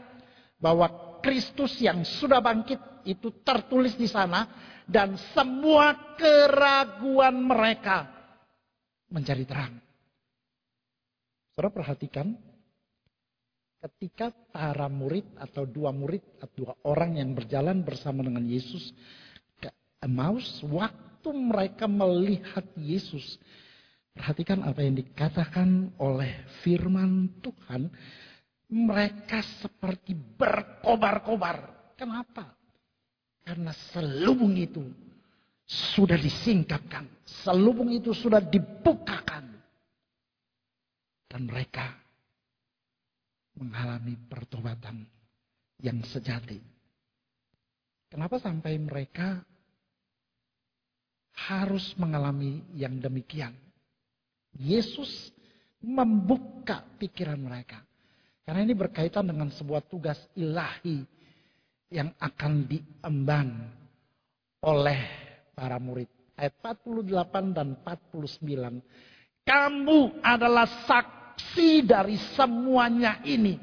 bahwa 0.62 1.18
Kristus 1.24 1.80
yang 1.82 2.06
sudah 2.06 2.38
bangkit 2.38 2.78
itu 3.02 3.42
tertulis 3.42 3.96
di 3.96 4.06
sana 4.06 4.46
dan 4.86 5.16
semua 5.34 6.14
keraguan 6.14 7.40
mereka 7.40 8.19
menjadi 9.10 9.44
terang. 9.44 9.74
Saudara 11.52 11.74
perhatikan 11.74 12.32
ketika 13.80 14.30
para 14.52 14.86
murid 14.86 15.24
atau 15.40 15.64
dua 15.64 15.90
murid 15.90 16.22
atau 16.38 16.48
dua 16.52 16.74
orang 16.84 17.16
yang 17.16 17.32
berjalan 17.32 17.80
bersama 17.80 18.20
dengan 18.20 18.44
Yesus 18.44 18.92
ke 19.56 19.72
Emmaus 20.04 20.60
waktu 20.68 21.28
mereka 21.32 21.88
melihat 21.88 22.64
Yesus 22.76 23.40
perhatikan 24.12 24.68
apa 24.68 24.84
yang 24.84 25.00
dikatakan 25.00 25.96
oleh 25.96 26.44
firman 26.60 27.40
Tuhan 27.40 27.88
mereka 28.68 29.40
seperti 29.64 30.12
berkobar-kobar 30.12 31.92
kenapa 31.96 32.52
karena 33.48 33.72
selubung 33.96 34.60
itu 34.60 34.84
sudah 35.70 36.18
disingkapkan. 36.18 37.06
Selubung 37.22 37.94
itu 37.94 38.10
sudah 38.10 38.42
dibukakan. 38.42 39.54
Dan 41.30 41.46
mereka 41.46 41.94
mengalami 43.54 44.18
pertobatan 44.26 45.06
yang 45.78 46.02
sejati. 46.02 46.58
Kenapa 48.10 48.42
sampai 48.42 48.74
mereka 48.82 49.38
harus 51.46 51.94
mengalami 51.94 52.66
yang 52.74 52.98
demikian? 52.98 53.54
Yesus 54.58 55.30
membuka 55.78 56.82
pikiran 56.98 57.38
mereka. 57.38 57.78
Karena 58.42 58.66
ini 58.66 58.74
berkaitan 58.74 59.30
dengan 59.30 59.54
sebuah 59.54 59.86
tugas 59.86 60.18
ilahi 60.34 61.06
yang 61.94 62.10
akan 62.18 62.66
diemban 62.66 63.70
oleh 64.66 65.29
para 65.60 65.76
murid. 65.76 66.08
Ayat 66.40 66.56
48 66.64 67.52
dan 67.52 67.76
49. 67.84 68.80
Kamu 69.44 70.24
adalah 70.24 70.64
saksi 70.88 71.84
dari 71.84 72.16
semuanya 72.32 73.20
ini. 73.28 73.60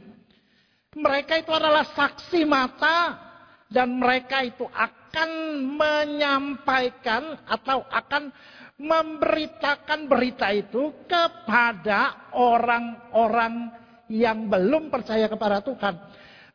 Mereka 0.93 1.41
itu 1.41 1.49
adalah 1.49 1.89
saksi 1.89 2.45
mata 2.45 3.17
dan 3.65 3.97
mereka 3.97 4.45
itu 4.45 4.69
akan 4.69 5.29
menyampaikan 5.73 7.41
atau 7.49 7.81
akan 7.89 8.29
memberitakan 8.77 10.05
berita 10.05 10.53
itu 10.53 10.93
kepada 11.09 12.29
orang-orang 12.37 13.73
yang 14.05 14.45
belum 14.45 14.93
percaya 14.93 15.25
kepada 15.25 15.65
Tuhan. 15.65 15.97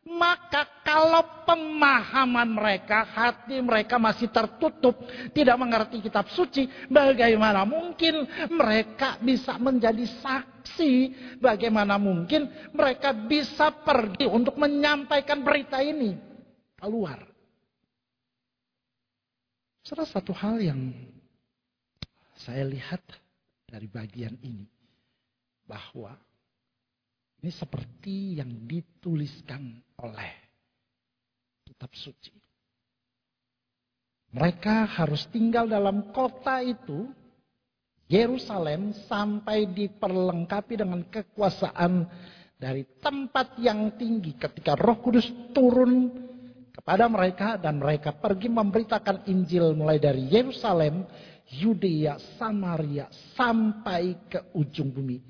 Maka 0.03 0.83
kalau 0.83 1.23
pemahaman 1.47 2.51
mereka, 2.51 3.07
hati 3.07 3.63
mereka 3.63 3.95
masih 3.95 4.27
tertutup, 4.27 4.99
tidak 5.31 5.55
mengerti 5.55 6.03
kitab 6.03 6.27
suci, 6.27 6.67
bagaimana 6.91 7.63
mungkin 7.63 8.27
mereka 8.51 9.15
bisa 9.23 9.55
menjadi 9.55 10.03
saksi? 10.19 10.93
Bagaimana 11.39 11.95
mungkin 11.95 12.51
mereka 12.75 13.15
bisa 13.15 13.71
pergi 13.71 14.27
untuk 14.27 14.59
menyampaikan 14.59 15.39
berita 15.39 15.79
ini 15.79 16.19
keluar? 16.75 17.23
Salah 19.87 20.07
satu 20.07 20.35
hal 20.35 20.59
yang 20.59 20.91
saya 22.43 22.67
lihat 22.67 23.03
dari 23.71 23.87
bagian 23.87 24.35
ini 24.43 24.67
bahwa 25.63 26.11
ini 27.39 27.51
seperti 27.51 28.39
yang 28.39 28.51
dituliskan 28.67 29.83
oleh 30.03 30.31
kitab 31.63 31.91
suci. 31.95 32.35
Mereka 34.33 34.89
harus 34.99 35.29
tinggal 35.29 35.69
dalam 35.69 36.11
kota 36.11 36.59
itu, 36.59 37.07
Yerusalem, 38.09 38.91
sampai 39.07 39.69
diperlengkapi 39.69 40.73
dengan 40.73 41.05
kekuasaan 41.07 42.09
dari 42.57 42.83
tempat 42.99 43.61
yang 43.61 43.93
tinggi 43.95 44.33
ketika 44.35 44.73
Roh 44.73 44.99
Kudus 44.99 45.29
turun 45.53 46.09
kepada 46.73 47.05
mereka 47.05 47.61
dan 47.61 47.77
mereka 47.77 48.11
pergi 48.17 48.49
memberitakan 48.49 49.29
Injil 49.29 49.77
mulai 49.77 50.01
dari 50.01 50.25
Yerusalem, 50.27 51.05
Yudea, 51.53 52.17
Samaria 52.41 53.07
sampai 53.37 54.17
ke 54.25 54.49
ujung 54.57 54.89
bumi. 54.89 55.21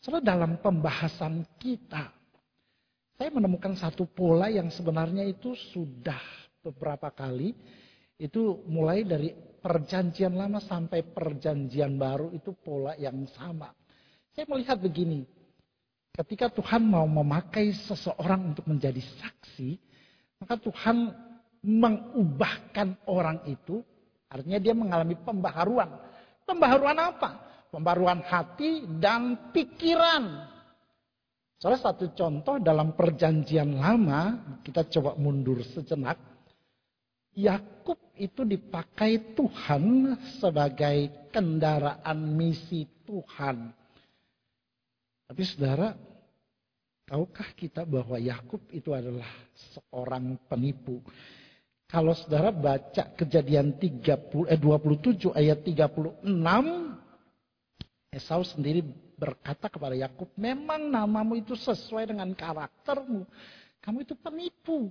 Soalnya 0.00 0.32
dalam 0.32 0.56
pembahasan 0.64 1.44
kita, 1.60 2.08
saya 3.20 3.36
menemukan 3.36 3.76
satu 3.76 4.08
pola 4.08 4.48
yang 4.48 4.72
sebenarnya 4.72 5.28
itu 5.28 5.52
sudah 5.52 6.16
beberapa 6.64 7.12
kali. 7.12 7.52
Itu 8.16 8.64
mulai 8.64 9.04
dari 9.04 9.28
perjanjian 9.60 10.32
lama 10.32 10.56
sampai 10.56 11.04
perjanjian 11.04 12.00
baru 12.00 12.32
itu 12.32 12.56
pola 12.56 12.96
yang 12.96 13.28
sama. 13.36 13.76
Saya 14.32 14.48
melihat 14.48 14.80
begini, 14.80 15.28
ketika 16.16 16.48
Tuhan 16.48 16.80
mau 16.80 17.04
memakai 17.04 17.76
seseorang 17.76 18.56
untuk 18.56 18.64
menjadi 18.64 19.04
saksi, 19.20 19.76
maka 20.40 20.56
Tuhan 20.56 21.12
mengubahkan 21.60 23.04
orang 23.04 23.44
itu, 23.44 23.84
artinya 24.32 24.56
dia 24.56 24.72
mengalami 24.72 25.12
pembaharuan. 25.20 25.92
Pembaharuan 26.48 26.96
apa? 26.96 27.30
pembaruan 27.70 28.20
hati 28.26 28.84
dan 28.98 29.50
pikiran. 29.54 30.50
Salah 31.60 31.76
satu 31.76 32.08
contoh 32.16 32.56
dalam 32.56 32.96
perjanjian 32.96 33.76
lama, 33.76 34.56
kita 34.64 34.88
coba 34.88 35.12
mundur 35.20 35.60
sejenak. 35.60 36.16
Yakub 37.36 38.00
itu 38.16 38.48
dipakai 38.48 39.36
Tuhan 39.36 40.16
sebagai 40.40 41.28
kendaraan 41.28 42.16
misi 42.32 42.88
Tuhan. 43.04 43.76
Tapi 45.28 45.42
saudara, 45.44 45.92
tahukah 47.04 47.52
kita 47.52 47.84
bahwa 47.84 48.16
Yakub 48.16 48.64
itu 48.72 48.96
adalah 48.96 49.28
seorang 49.76 50.40
penipu? 50.48 51.04
Kalau 51.84 52.16
saudara 52.16 52.56
baca 52.56 53.12
kejadian 53.20 53.76
30, 53.76 54.48
eh, 54.48 54.56
27 54.56 55.28
ayat 55.36 55.60
36 55.60 56.24
Esau 58.10 58.42
sendiri 58.42 58.82
berkata 59.20 59.68
kepada 59.68 59.92
Yakub, 59.92 60.32
"Memang 60.40 60.88
namamu 60.88 61.36
itu 61.36 61.52
sesuai 61.52 62.08
dengan 62.08 62.32
karaktermu. 62.32 63.28
Kamu 63.84 63.98
itu 64.00 64.16
penipu." 64.16 64.88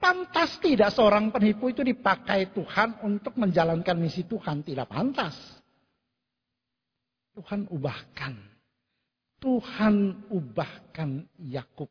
Pantas 0.00 0.60
tidak 0.60 0.92
seorang 0.92 1.32
penipu 1.32 1.72
itu 1.72 1.80
dipakai 1.80 2.52
Tuhan 2.52 3.04
untuk 3.04 3.36
menjalankan 3.40 3.96
misi 3.96 4.24
Tuhan? 4.24 4.60
Tidak 4.60 4.84
pantas. 4.84 5.36
Tuhan 7.32 7.72
ubahkan. 7.72 8.36
Tuhan 9.40 10.28
ubahkan 10.28 11.24
Yakub. 11.40 11.88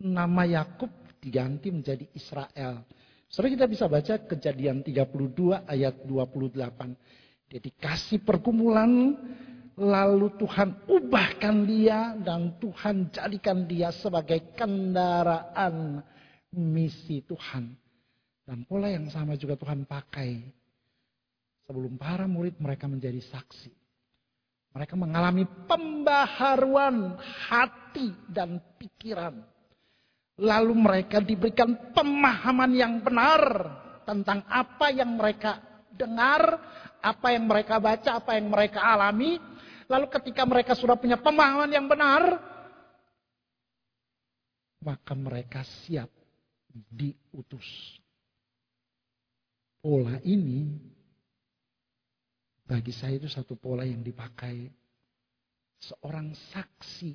Nama 0.00 0.64
Yakub 0.64 0.88
diganti 1.20 1.68
menjadi 1.68 2.08
Israel. 2.16 2.82
Saudara 3.28 3.52
kita 3.52 3.66
bisa 3.68 3.84
baca 3.88 4.14
kejadian 4.28 4.84
32 4.84 5.64
ayat 5.64 5.94
28. 6.04 7.52
Dia 7.52 7.60
dikasih 7.60 8.24
pergumulan, 8.24 9.12
lalu 9.82 10.30
Tuhan 10.38 10.86
ubahkan 10.86 11.66
dia 11.66 12.14
dan 12.22 12.54
Tuhan 12.62 13.10
jadikan 13.10 13.66
dia 13.66 13.90
sebagai 13.90 14.54
kendaraan 14.54 15.98
misi 16.54 17.26
Tuhan. 17.26 17.74
Dan 18.46 18.62
pola 18.62 18.86
yang 18.86 19.10
sama 19.10 19.34
juga 19.34 19.58
Tuhan 19.58 19.82
pakai 19.82 20.38
sebelum 21.66 21.98
para 21.98 22.30
murid 22.30 22.62
mereka 22.62 22.86
menjadi 22.86 23.18
saksi. 23.18 23.74
Mereka 24.72 24.94
mengalami 24.96 25.44
pembaharuan 25.66 27.18
hati 27.50 28.14
dan 28.30 28.62
pikiran. 28.78 29.36
Lalu 30.40 30.72
mereka 30.72 31.20
diberikan 31.20 31.92
pemahaman 31.92 32.72
yang 32.72 33.04
benar 33.04 33.42
tentang 34.08 34.42
apa 34.48 34.88
yang 34.88 35.12
mereka 35.12 35.60
dengar, 35.92 36.56
apa 37.04 37.36
yang 37.36 37.44
mereka 37.44 37.76
baca, 37.76 38.10
apa 38.16 38.40
yang 38.40 38.48
mereka 38.48 38.80
alami. 38.80 39.51
Lalu 39.92 40.08
ketika 40.08 40.48
mereka 40.48 40.72
sudah 40.72 40.96
punya 40.96 41.20
pemahaman 41.20 41.68
yang 41.68 41.84
benar, 41.84 42.40
maka 44.80 45.12
mereka 45.12 45.60
siap 45.84 46.08
diutus. 46.72 48.00
Pola 49.84 50.16
ini 50.24 50.72
bagi 52.64 52.94
saya 52.94 53.20
itu 53.20 53.28
satu 53.28 53.58
pola 53.58 53.84
yang 53.84 54.00
dipakai 54.00 54.64
seorang 55.76 56.32
saksi 56.32 57.12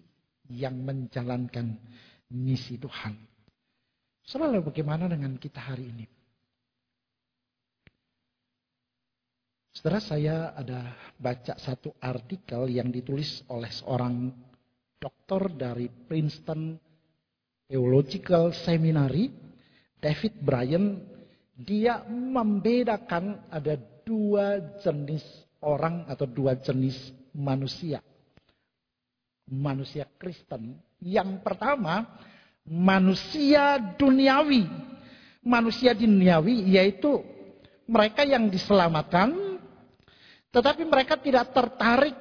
yang 0.54 0.78
menjalankan 0.78 1.74
misi 2.30 2.78
Tuhan. 2.78 3.16
Selalu 4.28 4.70
bagaimana 4.70 5.08
dengan 5.10 5.40
kita 5.40 5.63
hari 5.63 5.88
ini? 5.88 6.16
Setelah 9.78 10.02
saya 10.02 10.38
ada 10.58 10.90
baca 11.22 11.54
satu 11.62 11.94
artikel 12.02 12.66
yang 12.66 12.90
ditulis 12.90 13.46
oleh 13.46 13.70
seorang 13.70 14.34
dokter 14.98 15.54
dari 15.54 15.86
Princeton 15.86 16.74
Theological 17.70 18.58
Seminary, 18.58 19.30
David 20.02 20.34
Bryan, 20.42 20.98
dia 21.54 22.02
membedakan 22.10 23.46
ada 23.54 23.78
dua 24.02 24.82
jenis 24.82 25.22
orang 25.62 26.10
atau 26.10 26.26
dua 26.26 26.58
jenis 26.58 27.13
manusia. 27.38 28.02
Manusia 29.46 30.10
Kristen. 30.18 30.74
Yang 30.98 31.46
pertama, 31.46 32.18
manusia 32.66 33.78
duniawi. 33.94 34.66
Manusia 35.46 35.94
duniawi 35.94 36.66
yaitu 36.74 37.22
mereka 37.86 38.26
yang 38.26 38.50
diselamatkan 38.50 39.46
tetapi 40.58 40.89
mereka 40.89 41.22
tidak 41.22 41.54
tertarik 41.54 42.17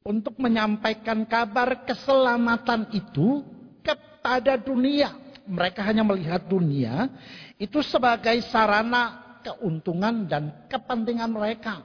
untuk 0.00 0.32
menyampaikan 0.40 1.28
kabar 1.28 1.84
keselamatan 1.84 2.88
itu 2.96 3.44
kepada 3.84 4.56
dunia. 4.56 5.12
Mereka 5.44 5.84
hanya 5.84 6.00
melihat 6.08 6.40
dunia 6.48 7.12
itu 7.60 7.84
sebagai 7.84 8.40
sarana 8.48 9.36
keuntungan 9.44 10.24
dan 10.24 10.64
kepentingan 10.72 11.28
mereka. 11.28 11.84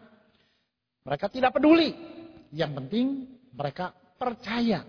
Mereka 1.04 1.28
tidak 1.28 1.60
peduli. 1.60 1.92
Yang 2.56 2.72
penting 2.80 3.06
mereka 3.52 3.92
percaya. 4.16 4.80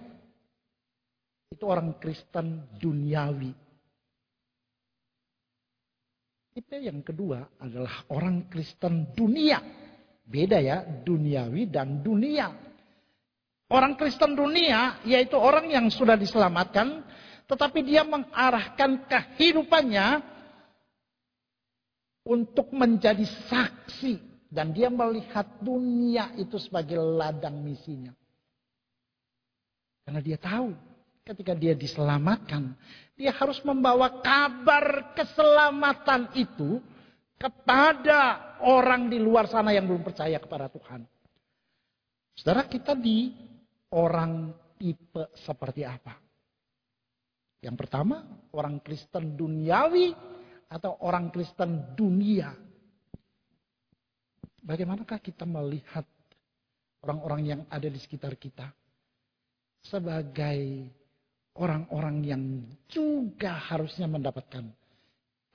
Itu 1.51 1.67
orang 1.67 1.99
Kristen 1.99 2.79
duniawi. 2.79 3.51
Tipe 6.55 6.79
yang 6.79 7.03
kedua 7.03 7.43
adalah 7.59 8.07
orang 8.15 8.47
Kristen 8.47 9.11
dunia. 9.11 9.86
Beda 10.27 10.59
ya, 10.59 10.83
duniawi 10.83 11.71
dan 11.71 12.03
dunia. 12.03 12.51
Orang 13.71 13.99
Kristen 13.99 14.35
dunia 14.35 15.03
yaitu 15.03 15.35
orang 15.39 15.71
yang 15.71 15.87
sudah 15.91 16.15
diselamatkan 16.15 17.03
tetapi 17.47 17.83
dia 17.83 18.03
mengarahkan 18.03 19.07
kehidupannya 19.07 20.23
untuk 22.27 22.75
menjadi 22.75 23.23
saksi 23.47 24.19
dan 24.51 24.75
dia 24.75 24.91
melihat 24.91 25.47
dunia 25.63 26.35
itu 26.39 26.59
sebagai 26.59 26.99
ladang 26.99 27.63
misinya. 27.63 28.11
Karena 30.07 30.23
dia 30.23 30.39
tahu 30.39 30.75
ketika 31.27 31.55
dia 31.55 31.75
diselamatkan, 31.75 32.75
dia 33.19 33.35
harus 33.35 33.59
membawa 33.67 34.23
kabar 34.23 35.15
keselamatan 35.19 36.31
itu 36.39 36.79
kepada 37.37 38.21
orang 38.65 39.13
di 39.13 39.21
luar 39.21 39.49
sana 39.49 39.73
yang 39.73 39.85
belum 39.85 40.03
percaya 40.03 40.41
kepada 40.41 40.73
Tuhan. 40.73 41.05
Saudara 42.37 42.69
kita 42.69 42.97
di 42.97 43.33
orang 43.93 44.53
tipe 44.77 45.33
seperti 45.37 45.85
apa? 45.85 46.17
Yang 47.65 47.77
pertama, 47.81 48.25
orang 48.53 48.81
Kristen 48.85 49.37
duniawi 49.37 50.13
atau 50.69 51.01
orang 51.05 51.33
Kristen 51.33 51.97
dunia. 51.97 52.53
Bagaimanakah 54.67 55.23
kita 55.23 55.47
melihat 55.47 56.05
orang-orang 57.07 57.43
yang 57.47 57.61
ada 57.71 57.87
di 57.87 57.97
sekitar 58.03 58.35
kita 58.35 58.67
sebagai 59.87 60.91
orang-orang 61.57 62.17
yang 62.27 62.43
juga 62.91 63.55
harusnya 63.57 64.11
mendapatkan 64.11 64.67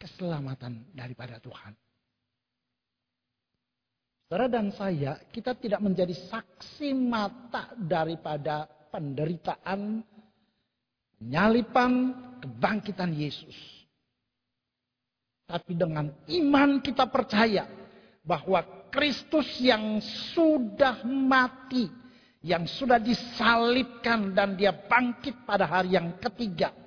keselamatan 0.01 0.89
daripada 0.97 1.37
Tuhan. 1.37 1.77
Saudara 4.25 4.47
dan 4.49 4.73
saya, 4.73 5.19
kita 5.29 5.53
tidak 5.59 5.83
menjadi 5.83 6.15
saksi 6.15 6.95
mata 6.95 7.75
daripada 7.75 8.65
penderitaan 8.89 10.01
penyalipan, 11.19 11.91
kebangkitan 12.41 13.11
Yesus. 13.13 13.53
Tapi 15.45 15.75
dengan 15.75 16.09
iman 16.31 16.79
kita 16.79 17.11
percaya 17.11 17.67
bahwa 18.23 18.63
Kristus 18.87 19.59
yang 19.59 19.99
sudah 20.31 21.03
mati, 21.03 21.91
yang 22.39 22.63
sudah 22.65 23.03
disalibkan 23.03 24.31
dan 24.31 24.55
dia 24.55 24.71
bangkit 24.71 25.43
pada 25.43 25.67
hari 25.67 25.99
yang 25.99 26.15
ketiga. 26.23 26.80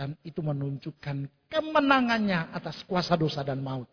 Dan 0.00 0.16
itu 0.24 0.40
menunjukkan 0.40 1.28
kemenangannya 1.52 2.56
atas 2.56 2.80
kuasa 2.88 3.20
dosa 3.20 3.44
dan 3.44 3.60
maut. 3.60 3.84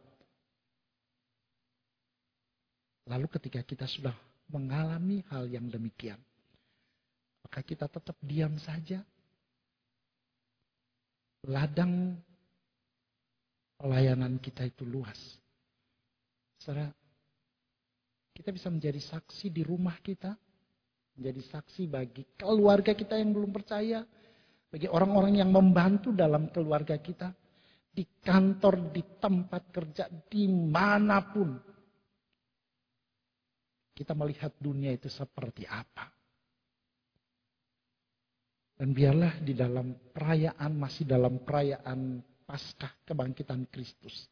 Lalu 3.12 3.28
ketika 3.36 3.60
kita 3.60 3.84
sudah 3.84 4.16
mengalami 4.48 5.20
hal 5.28 5.52
yang 5.52 5.68
demikian, 5.68 6.16
maka 7.44 7.60
kita 7.60 7.92
tetap 7.92 8.16
diam 8.24 8.56
saja. 8.56 9.04
Ladang 11.44 12.16
pelayanan 13.76 14.40
kita 14.40 14.64
itu 14.64 14.88
luas. 14.88 15.20
Saudara, 16.64 16.88
kita 18.32 18.56
bisa 18.56 18.72
menjadi 18.72 19.04
saksi 19.04 19.52
di 19.52 19.68
rumah 19.68 20.00
kita, 20.00 20.40
menjadi 21.20 21.44
saksi 21.52 21.84
bagi 21.92 22.24
keluarga 22.40 22.96
kita 22.96 23.20
yang 23.20 23.36
belum 23.36 23.52
percaya, 23.52 24.08
bagi 24.68 24.88
orang-orang 24.92 25.40
yang 25.40 25.52
membantu 25.52 26.12
dalam 26.12 26.52
keluarga 26.52 27.00
kita, 27.00 27.32
di 27.98 28.06
kantor, 28.22 28.94
di 28.94 29.02
tempat 29.18 29.74
kerja, 29.74 30.06
di 30.28 30.46
mana 30.46 31.24
pun. 31.26 31.50
Kita 33.98 34.14
melihat 34.14 34.54
dunia 34.62 34.94
itu 34.94 35.10
seperti 35.10 35.66
apa. 35.66 36.06
Dan 38.78 38.94
biarlah 38.94 39.42
di 39.42 39.58
dalam 39.58 39.98
perayaan, 40.14 40.72
masih 40.78 41.10
dalam 41.10 41.42
perayaan 41.42 42.22
Paskah 42.48 43.04
kebangkitan 43.04 43.68
Kristus. 43.68 44.30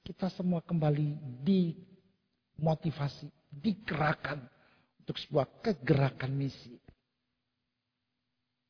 Kita 0.00 0.32
semua 0.32 0.64
kembali 0.64 1.18
dimotivasi, 1.44 3.28
digerakkan 3.50 4.40
untuk 5.02 5.18
sebuah 5.18 5.60
kegerakan 5.60 6.32
misi. 6.32 6.81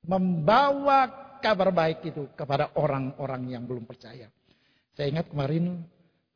Membawa 0.02 1.06
kabar 1.38 1.70
baik 1.70 2.10
itu 2.10 2.26
kepada 2.34 2.74
orang-orang 2.78 3.54
yang 3.54 3.62
belum 3.66 3.86
percaya. 3.86 4.26
Saya 4.94 5.06
ingat 5.08 5.30
kemarin 5.30 5.82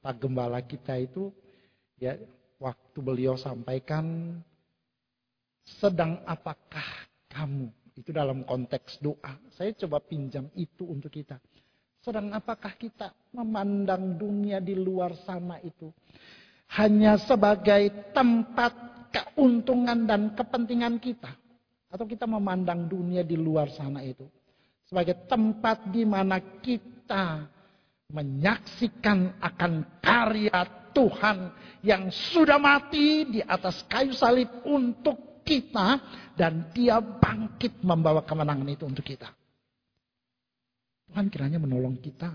Pak 0.03 0.17
Gembala 0.23 0.63
kita 0.63 0.95
itu 0.99 1.35
ya 1.99 2.15
waktu 2.63 2.99
beliau 3.03 3.35
sampaikan 3.35 4.39
sedang 5.67 6.23
apakah 6.25 7.11
kamu 7.27 7.69
itu 7.99 8.11
dalam 8.15 8.47
konteks 8.47 9.03
doa. 9.03 9.35
Saya 9.51 9.75
coba 9.75 9.99
pinjam 9.99 10.47
itu 10.55 10.87
untuk 10.87 11.11
kita. 11.11 11.41
Sedang 11.99 12.31
apakah 12.31 12.71
kita 12.79 13.11
memandang 13.35 14.15
dunia 14.15 14.63
di 14.63 14.79
luar 14.79 15.19
sana 15.27 15.59
itu 15.59 15.91
hanya 16.79 17.19
sebagai 17.19 18.15
tempat 18.15 18.73
keuntungan 19.11 20.07
dan 20.07 20.31
kepentingan 20.39 21.03
kita? 21.03 21.35
Atau 21.87 22.05
kita 22.05 22.27
memandang 22.27 22.91
dunia 22.91 23.23
di 23.23 23.39
luar 23.39 23.71
sana 23.71 24.03
itu 24.03 24.27
sebagai 24.87 25.27
tempat 25.27 25.91
di 25.91 26.07
mana 26.07 26.39
kita 26.63 27.47
menyaksikan 28.11 29.43
akan 29.43 29.99
karya 29.99 30.59
Tuhan 30.95 31.53
yang 31.83 32.09
sudah 32.09 32.57
mati 32.57 33.27
di 33.29 33.41
atas 33.43 33.83
kayu 33.91 34.15
salib 34.15 34.49
untuk 34.65 35.43
kita 35.47 36.01
dan 36.35 36.71
dia 36.75 36.99
bangkit 36.99 37.83
membawa 37.83 38.23
kemenangan 38.23 38.67
itu 38.71 38.87
untuk 38.87 39.07
kita. 39.07 39.31
Tuhan 41.07 41.31
kiranya 41.31 41.63
menolong 41.63 41.99
kita 42.03 42.35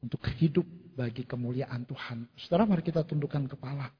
untuk 0.00 0.22
hidup 0.38 0.66
bagi 0.94 1.26
kemuliaan 1.26 1.82
Tuhan. 1.86 2.30
Saudara 2.38 2.66
mari 2.66 2.84
kita 2.84 3.02
tundukkan 3.02 3.50
kepala. 3.50 3.90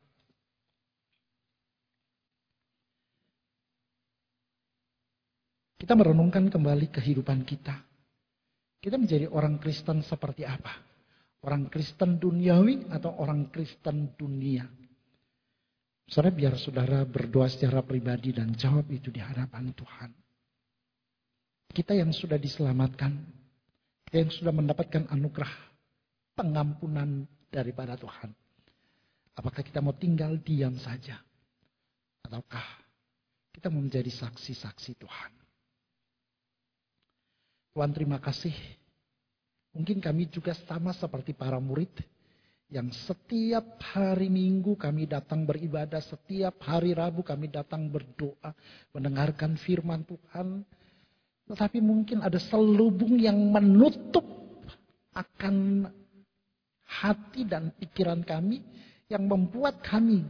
Kita 5.90 5.98
merenungkan 6.06 6.46
kembali 6.46 6.86
kehidupan 6.94 7.42
kita. 7.42 7.74
Kita 8.78 8.94
menjadi 8.94 9.26
orang 9.26 9.58
Kristen 9.58 10.06
seperti 10.06 10.46
apa? 10.46 10.70
Orang 11.42 11.66
Kristen 11.66 12.14
duniawi 12.14 12.86
atau 12.94 13.18
orang 13.18 13.50
Kristen 13.50 14.14
dunia? 14.14 14.70
Saudara 16.06 16.30
biar 16.30 16.54
saudara 16.62 17.02
berdoa 17.02 17.50
secara 17.50 17.82
pribadi 17.82 18.30
dan 18.30 18.54
jawab 18.54 18.86
itu 18.86 19.10
di 19.10 19.18
hadapan 19.18 19.74
Tuhan. 19.74 20.10
Kita 21.74 21.98
yang 21.98 22.14
sudah 22.14 22.38
diselamatkan, 22.38 23.10
yang 24.14 24.30
sudah 24.30 24.54
mendapatkan 24.54 25.10
anugerah 25.10 25.50
pengampunan 26.38 27.26
daripada 27.50 27.98
Tuhan. 27.98 28.30
Apakah 29.34 29.66
kita 29.66 29.82
mau 29.82 29.98
tinggal 29.98 30.38
diam 30.38 30.78
saja? 30.78 31.18
Ataukah 32.22 32.78
kita 33.50 33.74
mau 33.74 33.82
menjadi 33.82 34.14
saksi-saksi 34.14 34.94
Tuhan? 34.94 35.39
Tuhan 37.70 37.90
terima 37.94 38.18
kasih. 38.18 38.54
Mungkin 39.70 40.02
kami 40.02 40.26
juga 40.26 40.50
sama 40.66 40.90
seperti 40.90 41.30
para 41.30 41.62
murid 41.62 41.90
yang 42.70 42.90
setiap 42.94 43.82
hari 43.82 44.30
Minggu 44.30 44.78
kami 44.78 45.06
datang 45.06 45.42
beribadah, 45.42 45.98
setiap 45.98 46.58
hari 46.62 46.94
Rabu 46.94 47.26
kami 47.26 47.50
datang 47.50 47.90
berdoa, 47.90 48.54
mendengarkan 48.94 49.58
firman 49.58 50.06
Tuhan. 50.06 50.62
Tetapi 51.50 51.82
mungkin 51.82 52.22
ada 52.22 52.38
selubung 52.38 53.18
yang 53.18 53.38
menutup 53.50 54.22
akan 55.14 55.86
hati 56.86 57.42
dan 57.46 57.74
pikiran 57.74 58.22
kami 58.22 58.62
yang 59.10 59.26
membuat 59.26 59.82
kami 59.82 60.22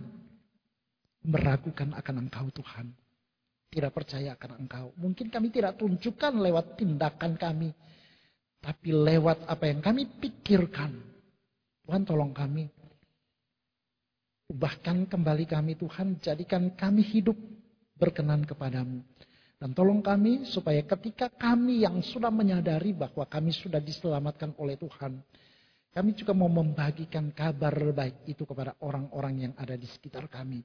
meragukan 1.21 1.93
akan 1.93 2.25
Engkau 2.25 2.49
Tuhan. 2.53 2.89
Tidak 3.71 3.95
percaya 3.95 4.35
akan 4.35 4.67
Engkau. 4.67 4.91
Mungkin 4.99 5.31
kami 5.31 5.55
tidak 5.55 5.79
tunjukkan 5.79 6.35
lewat 6.43 6.75
tindakan 6.75 7.39
kami. 7.39 7.71
Tapi 8.61 8.89
lewat 8.91 9.47
apa 9.47 9.65
yang 9.71 9.81
kami 9.81 10.11
pikirkan 10.21 11.11
Tuhan 11.91 12.07
tolong 12.07 12.31
kami. 12.31 12.71
Ubahkan 14.51 15.07
kembali 15.07 15.47
kami 15.47 15.79
Tuhan, 15.79 16.19
jadikan 16.23 16.75
kami 16.75 17.03
hidup 17.03 17.35
berkenan 17.99 18.47
kepadamu. 18.47 19.03
Dan 19.59 19.75
tolong 19.75 19.99
kami 19.99 20.47
supaya 20.47 20.87
ketika 20.87 21.31
kami 21.31 21.83
yang 21.83 21.99
sudah 21.99 22.31
menyadari 22.31 22.95
bahwa 22.95 23.27
kami 23.27 23.51
sudah 23.51 23.83
diselamatkan 23.83 24.55
oleh 24.59 24.79
Tuhan. 24.79 25.19
Kami 25.91 26.15
juga 26.15 26.31
mau 26.31 26.47
membagikan 26.47 27.35
kabar 27.35 27.75
baik 27.75 28.23
itu 28.31 28.47
kepada 28.47 28.79
orang-orang 28.87 29.51
yang 29.51 29.55
ada 29.59 29.75
di 29.75 29.91
sekitar 29.91 30.31
kami. 30.31 30.63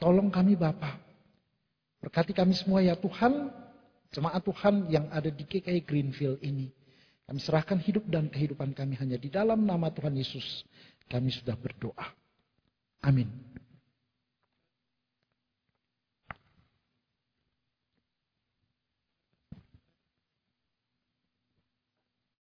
Tolong 0.00 0.32
kami 0.32 0.56
Bapak. 0.56 1.07
Berkati 1.98 2.30
kami 2.34 2.54
semua 2.54 2.82
ya 2.82 2.94
Tuhan. 2.94 3.50
Jemaat 4.08 4.40
Tuhan 4.40 4.88
yang 4.88 5.06
ada 5.12 5.28
di 5.28 5.44
KKI 5.44 5.84
Greenfield 5.84 6.40
ini. 6.40 6.72
Kami 7.28 7.38
serahkan 7.44 7.76
hidup 7.84 8.08
dan 8.08 8.32
kehidupan 8.32 8.72
kami 8.72 8.96
hanya 8.96 9.20
di 9.20 9.28
dalam 9.28 9.68
nama 9.68 9.92
Tuhan 9.92 10.16
Yesus. 10.16 10.64
Kami 11.12 11.28
sudah 11.28 11.60
berdoa. 11.60 12.08
Amin. 13.04 13.28